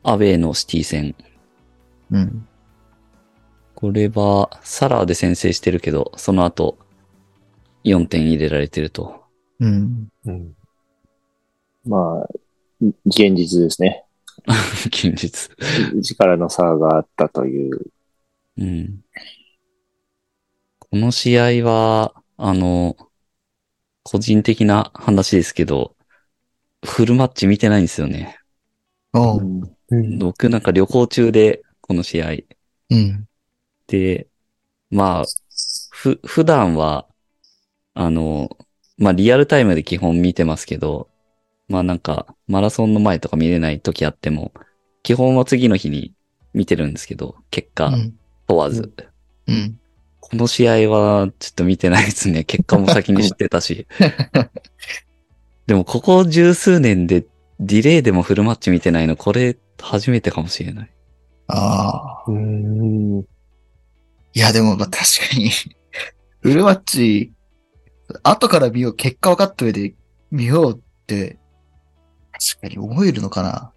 [0.02, 1.14] アウェイのシティ戦。
[2.10, 2.48] うん。
[3.74, 6.78] これはサラーで先制してるけど、その後
[7.84, 9.24] 4点入れられてると。
[9.58, 10.08] うん。
[10.24, 10.54] うん。
[11.84, 12.28] まあ、
[13.04, 14.06] 現実ですね。
[14.86, 15.50] 現実。
[16.02, 17.80] 力の差があったという。
[18.58, 19.00] うん。
[20.78, 22.96] この試合は、あの、
[24.02, 25.94] 個人的な話ですけど、
[26.84, 28.38] フルマッチ見てないんですよね。
[29.12, 29.40] おう。
[29.40, 29.60] うん
[29.90, 30.18] うん。
[30.18, 32.30] 僕なんか旅行中で、この試合。
[32.90, 33.28] うん。
[33.86, 34.28] で、
[34.90, 35.24] まあ、
[35.90, 37.06] ふ、普段は、
[37.94, 38.56] あの、
[38.96, 41.09] まあリアルタイムで基本見てますけど、
[41.70, 44.52] まあなんか、マラソンの前とか見れない時あっても、
[45.04, 46.12] 基本は次の日に
[46.52, 48.14] 見てるんですけど、結果うん。
[48.48, 48.92] 問わず。
[49.46, 49.78] うん。
[50.18, 52.42] この試合はちょっと見てないですね。
[52.44, 53.86] 結果も先に知ってたし。
[55.66, 57.24] でもここ十数年で
[57.60, 60.90] ディレイでもフルマッチ見てないの、これ初めてかもしれない。
[61.46, 62.30] ああ。
[62.30, 63.20] うん。
[63.20, 63.24] い
[64.34, 65.50] や、でも、まあ、確かに、
[66.40, 67.32] フルマッチ、
[68.22, 69.94] 後から見よう、結果分かった上で
[70.30, 71.39] 見ようって、
[72.40, 73.72] 確かに思えるのかな？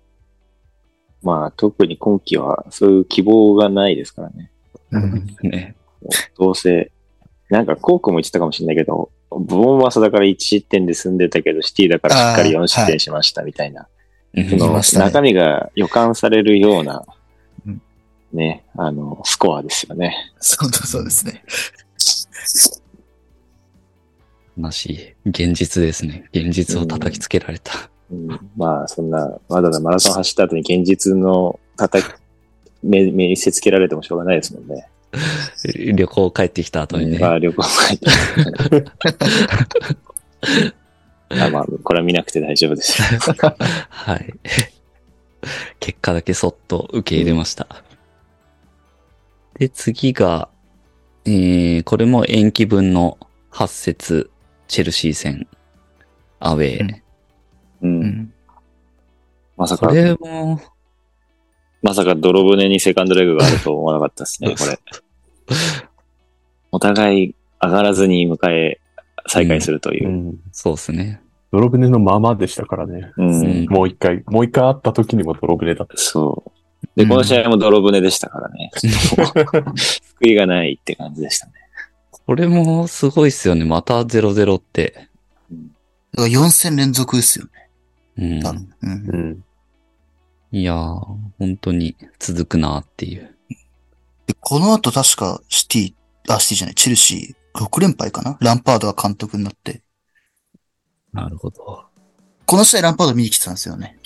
[1.22, 4.52] まあ、特に今季はそういう希望がないですからね。
[4.92, 5.26] うん。
[5.44, 5.76] ね。
[6.38, 6.92] どうせ、
[7.50, 13.82] なんかコークも言ってたかもしれないけど、ボーンマスだから1失点で済んでたけど、シティだからしっかり4失点しましたみたいな。
[13.82, 17.06] うんその中身が予感されるような
[17.68, 17.82] うん、
[18.34, 20.34] ね、あの、スコアですよね。
[20.40, 21.44] そうそうですね。
[24.58, 25.30] 悲しい。
[25.30, 26.28] 現実ですね。
[26.34, 27.92] 現実を叩きつけられた。
[28.12, 32.12] うん、まあ、そんな、わざわざマラソン走った後に現実の叩き、
[32.84, 34.88] 目、目にせつけられてもしょうがないですもんね。
[35.94, 37.20] 旅行帰ってきた後にね。
[37.20, 38.08] まあ、旅行帰って。
[41.42, 43.02] あまあ、これは見なくて大丈夫です。
[43.90, 44.34] はい。
[45.80, 47.84] 結果だけそっと受け入れました。
[49.60, 50.50] で、次が、
[51.26, 53.18] えー、これも延期分の
[53.52, 54.30] 8節
[54.68, 55.48] チェルシー戦、
[56.40, 56.82] アウェー。
[56.82, 57.03] うん。
[57.84, 58.34] うん。
[59.58, 60.60] まさかこ、れも、
[61.82, 64.80] まさか泥船にセカンドレグがあると思わなかったですね、 これ。
[66.72, 68.80] お互い上がらずに迎え、
[69.28, 70.12] 再開するというう。
[70.12, 70.40] ん。
[70.52, 71.22] そうですね。
[71.52, 73.12] 泥船のままでしたからね。
[73.18, 73.42] うん。
[73.42, 75.94] うんもう一回、もう一回会った時にも泥船だった。
[75.98, 76.52] そう。
[76.96, 78.72] で、この試合も泥船でしたからね。
[79.76, 81.54] 救いがないって感じでしたね。
[82.26, 83.66] これもすごいっすよね。
[83.66, 85.10] また0-0って。
[86.14, 87.52] だから4戦連続ですよね。
[88.18, 88.54] うん多。
[88.54, 88.74] 分。
[88.82, 89.18] うんう。
[89.34, 89.44] ん。
[90.52, 90.76] いやー、
[91.40, 93.36] 本当に続くなっていう。
[94.28, 95.94] でこの後確かシティ、
[96.28, 98.38] あ、シティじゃない、チェルシー6連敗かな？
[98.40, 99.82] ランパードが監督になって。
[101.12, 101.86] なるほど。
[102.46, 103.98] この試合ランパード見に来てたんですよね。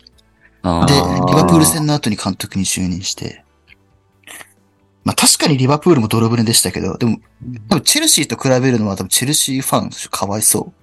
[0.63, 3.45] で、リバプール戦の後に監督に就任して。
[5.05, 7.19] まあ確かにリバプールも泥船でしたけど、でも、
[7.69, 10.73] 多分チェルシーと比べるのは多分チェルシーファンかわいそ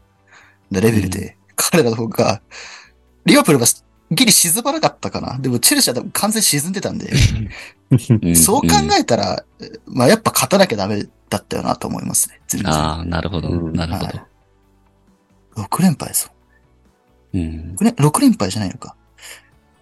[0.70, 2.40] うなレベルで、彼らの方が、
[3.24, 3.66] リバプールが
[4.10, 5.38] ギリ沈まなかったかな？
[5.38, 7.10] でもチェルシーは多分完全に沈んでたんで、
[8.30, 8.68] んそう考
[8.98, 9.44] えたら、
[9.86, 12.40] まあやっぱ勝たなきゃダメだったよなと思いますね。
[12.46, 12.72] 全然。
[12.72, 15.62] ああ、なるほど、うんなるほど。
[15.62, 16.32] 6連敗ですよ。
[17.34, 17.74] うん。
[17.78, 18.96] 6連 ,6 連敗じゃないのか。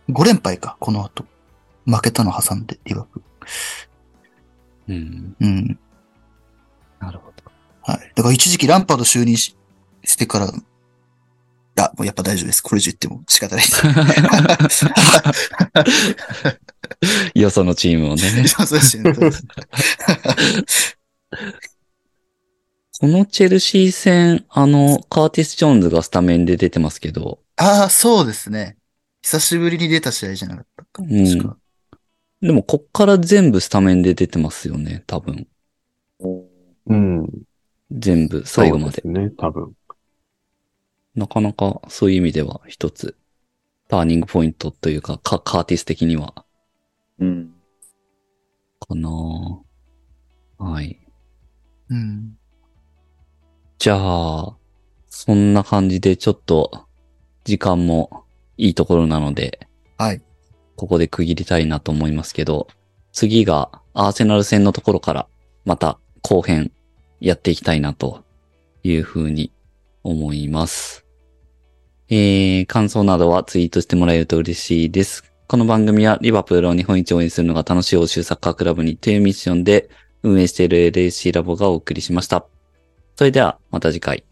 [0.09, 1.25] 5連敗か、この後。
[1.85, 3.23] 負けたの挟んで、リバプー
[4.89, 5.37] うん。
[5.41, 5.47] ル。
[5.47, 5.79] うん。
[7.01, 7.51] なるほど。
[7.83, 8.13] はい。
[8.15, 9.57] だから一時期ランパード就任し
[10.05, 10.53] してから、
[11.77, 12.63] あ、もうやっぱ大丈夫です。
[12.63, 13.71] これ以上言っても仕方ないで
[14.69, 14.87] す。
[17.35, 18.23] よそのチームをね。
[23.01, 28.77] このチェルシー戦、あの、カーティス・ジョーンズがスタメンで出てますけど、ああ、そうですね。
[29.23, 31.03] 久しぶりに出た試合じゃなかったか。
[31.03, 31.57] うん。
[32.43, 35.47] でもこっから全部スタメンで出てますよね、多分。
[36.87, 37.29] うん。
[37.91, 39.01] 全部、最後まで。
[39.03, 39.73] そうですね、多分。
[41.15, 43.17] なかなかそういう意味では一つ、
[43.89, 46.45] ターニングポイントというか、カカーティス的には、
[47.19, 47.53] うん。
[48.81, 49.11] かな
[50.59, 50.99] はい。
[51.91, 52.37] うん。
[53.79, 54.57] じゃあ、
[55.09, 56.87] そんな感じでちょっと
[57.45, 58.25] 時間も
[58.57, 60.23] いいところなので、はい。
[60.77, 62.69] ここで区切りたいなと思いますけど、
[63.13, 65.29] 次がアーセナル戦のところから
[65.65, 66.73] また後編
[67.21, 68.25] やっていきたいなと
[68.83, 69.53] いうふうに
[70.03, 71.02] 思います。
[72.15, 75.25] えー、感想などはツイートしてもらえると嬉しいです。
[75.49, 79.89] この番組はリバプールを日本一応援するのが楽しい欧州サッカークラブにというミッションで
[80.23, 82.45] 運営している LAC ラボがお送りしました。
[83.17, 84.25] それではまた次回。